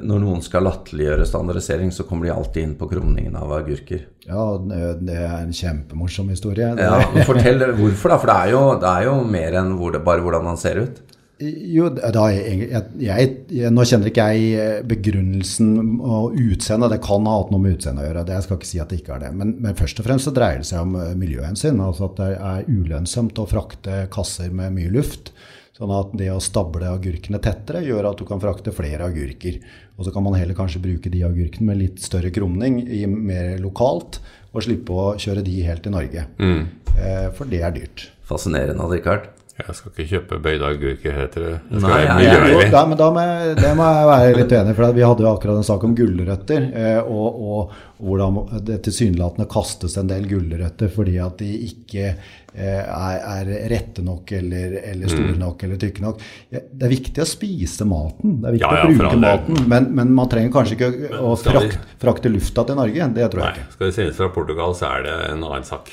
når 0.06 0.20
noen 0.22 0.42
skal 0.44 0.62
latterliggjøre 0.68 1.24
standardisering, 1.26 1.90
så 1.90 2.04
kommer 2.06 2.28
de 2.28 2.34
alltid 2.34 2.62
inn 2.62 2.74
på 2.78 2.86
krumningen 2.92 3.34
av 3.40 3.50
agurker. 3.56 4.04
Ja, 4.28 4.44
det 4.62 5.16
er 5.16 5.40
en 5.40 5.50
kjempemorsom 5.56 6.28
historie. 6.30 6.68
Det- 6.78 6.84
Ja, 6.86 7.24
Fortell 7.26 7.58
hvorfor, 7.74 8.12
da. 8.14 8.18
For 8.22 8.30
det 8.30 8.36
er 8.36 8.50
jo, 8.54 8.60
det 8.78 8.90
er 8.92 9.08
jo 9.08 9.16
mer 9.24 9.56
enn 9.58 9.72
hvor 9.80 9.90
det, 9.96 10.04
bare 10.06 10.22
hvordan 10.22 10.46
han 10.52 10.60
ser 10.60 10.78
ut. 10.84 11.00
Jo, 11.40 11.86
da, 11.88 12.26
jeg, 12.34 12.66
jeg, 12.68 13.28
jeg, 13.48 13.68
nå 13.72 13.84
kjenner 13.88 14.10
ikke 14.10 14.24
jeg 14.28 14.48
eh, 14.60 14.80
begrunnelsen 14.84 16.00
og 16.04 16.34
utseendet. 16.36 16.92
Det 16.92 16.98
kan 17.06 17.28
ha 17.28 17.36
hatt 17.38 17.52
noe 17.54 17.62
med 17.64 17.78
utseendet 17.78 18.04
å 18.04 18.08
gjøre. 18.10 18.24
Det, 18.28 18.34
jeg 18.36 18.46
skal 18.46 18.58
ikke 18.58 18.68
si 18.68 18.80
at 18.82 18.92
det 18.92 18.98
ikke 19.00 19.14
er 19.16 19.22
det. 19.24 19.30
Men, 19.38 19.54
men 19.64 19.78
først 19.78 20.02
og 20.02 20.08
fremst 20.08 20.28
så 20.28 20.34
dreier 20.36 20.60
det 20.60 20.68
seg 20.68 20.84
om 20.84 20.98
eh, 21.00 21.14
miljøhensyn. 21.16 21.80
Altså 21.80 22.10
at 22.10 22.20
det 22.20 22.28
er 22.34 22.68
ulønnsomt 22.68 23.40
å 23.40 23.48
frakte 23.48 24.02
kasser 24.12 24.52
med 24.52 24.76
mye 24.76 24.92
luft. 24.92 25.32
Sånn 25.80 25.96
at 25.96 26.12
det 26.20 26.28
å 26.28 26.42
stable 26.44 26.92
agurkene 26.92 27.40
tettere 27.40 27.80
gjør 27.86 28.10
at 28.10 28.20
du 28.20 28.26
kan 28.28 28.42
frakte 28.42 28.76
flere 28.76 29.08
agurker. 29.08 29.56
Og 29.96 30.04
så 30.04 30.12
kan 30.12 30.28
man 30.28 30.36
heller 30.36 30.58
kanskje 30.58 30.84
bruke 30.84 31.12
de 31.12 31.24
agurkene 31.24 31.72
med 31.72 31.80
litt 31.80 32.04
større 32.04 32.28
krumning 32.36 32.82
i 32.84 33.06
mer 33.08 33.54
lokalt, 33.64 34.20
og 34.52 34.66
slippe 34.66 34.92
å 34.92 35.10
kjøre 35.20 35.46
de 35.46 35.60
helt 35.64 35.86
til 35.86 35.96
Norge. 35.96 36.28
Mm. 36.42 36.64
for 37.38 37.48
det 37.48 37.62
er 37.64 37.72
dyrt. 37.72 38.10
Fascinerende, 38.28 38.90
Richard. 38.92 39.30
Jeg 39.66 39.74
skal 39.76 39.92
ikke 39.92 40.08
kjøpe 40.14 40.38
bøyde 40.42 40.64
agurker, 40.70 41.12
heter 41.20 41.40
det. 41.46 41.52
Nei, 41.70 41.80
skal 41.80 41.90
være 41.90 42.00
jeg- 42.00 42.10
Jo, 42.10 42.40
miljøvennlig. 42.40 42.70
da, 42.72 42.82
men 42.86 42.98
da 42.98 43.10
må, 43.10 43.20
jeg- 43.26 43.56
det 43.60 43.76
må 43.76 43.84
jeg 43.90 44.08
være 44.10 44.36
litt 44.36 44.52
uenig 44.56 44.70
i. 44.70 44.74
For 44.80 44.92
vi 44.92 45.00
hadde 45.08 45.24
jo 45.26 45.32
akkurat 45.34 45.56
en 45.56 45.68
sak 45.70 45.84
om 45.84 45.94
gulrøtter. 45.96 46.66
Eh, 46.74 47.00
og, 47.04 47.40
og 47.50 47.70
hvordan 48.00 48.64
det 48.64 48.82
tilsynelatende 48.86 49.48
kastes 49.52 49.96
en 50.00 50.06
del 50.08 50.24
gulrøtter 50.30 50.88
fordi 50.88 51.18
at 51.20 51.36
de 51.38 51.50
ikke 51.68 52.14
er, 52.54 53.20
er 53.46 53.68
rette 53.70 54.02
nok 54.02 54.32
eller, 54.32 54.78
eller 54.92 55.08
store 55.08 55.30
Mm. 55.34 55.38
nok 55.38 55.62
eller 55.64 55.76
tykke 55.76 56.00
nok. 56.02 56.20
Det 56.50 56.82
er 56.82 56.88
viktig 56.90 57.22
å 57.22 57.26
spise 57.28 57.84
maten. 57.86 58.40
Det 58.42 58.48
er 58.48 58.52
viktig 58.56 58.66
Ja, 58.66 58.80
ja, 58.80 58.88
å 58.88 58.98
bruke 58.98 59.20
maten. 59.22 59.68
Men, 59.68 59.86
men 59.94 60.12
man 60.14 60.28
trenger 60.28 60.50
kanskje 60.50 60.76
ikke 60.78 60.90
å 61.20 61.36
vi- 61.36 61.44
frakte, 61.50 61.78
frakte 62.02 62.32
lufta 62.32 62.64
til 62.66 62.74
Norge. 62.80 63.08
Det 63.14 63.30
tror 63.30 63.44
jeg 63.44 63.54
Nei, 63.54 63.54
ikke. 63.62 63.72
skal 63.76 63.86
det 63.86 63.94
sendes 63.94 64.16
fra 64.16 64.28
Portugal, 64.34 64.74
så 64.74 64.90
er 64.96 65.02
det 65.06 65.14
en 65.30 65.44
annen 65.44 65.64
sak. 65.64 65.90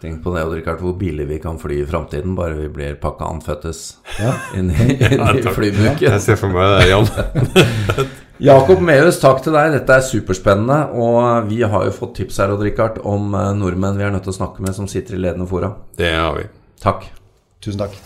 Tenk 0.00 0.22
på 0.22 0.32
det, 0.34 0.44
Richard, 0.46 0.78
hvor 0.80 0.94
billig 0.96 1.26
vi 1.28 1.38
kan 1.42 1.58
fly 1.58 1.80
i 1.82 1.86
framtiden, 1.88 2.36
bare 2.38 2.54
vi 2.54 2.68
blir 2.68 2.94
pakka 3.02 3.26
anføttes 3.28 3.96
Ja. 4.20 4.32
inn 4.54 4.70
i, 4.70 4.74
inn 4.94 5.20
i 5.20 5.42
takk. 5.42 5.54
flybuken. 5.58 5.98
Jeg 6.08 6.20
ser 6.22 6.36
for 6.36 6.48
meg 6.54 6.80
det, 6.80 6.88
Jan. 6.88 8.08
Jakob 8.38 8.78
Meus, 8.86 9.18
takk 9.18 9.40
til 9.42 9.56
deg. 9.56 9.72
Dette 9.74 9.96
er 9.98 10.04
superspennende. 10.06 10.78
Og 10.94 11.50
vi 11.50 11.60
har 11.66 11.88
jo 11.88 11.94
fått 11.94 12.16
tips 12.20 12.38
her, 12.38 12.54
Odd 12.54 12.62
Rikard, 12.62 13.00
om 13.02 13.34
eh, 13.34 13.50
nordmenn 13.58 13.98
vi 13.98 14.06
er 14.06 14.14
nødt 14.14 14.28
til 14.28 14.34
å 14.36 14.38
snakke 14.38 14.62
med 14.64 14.78
som 14.78 14.90
sitter 14.90 15.18
i 15.18 15.22
ledende 15.24 15.48
fora. 15.50 15.74
Det 15.98 16.14
har 16.14 16.36
vi. 16.38 16.46
Takk. 16.84 17.08
Tusen 17.64 17.82
takk. 17.82 17.98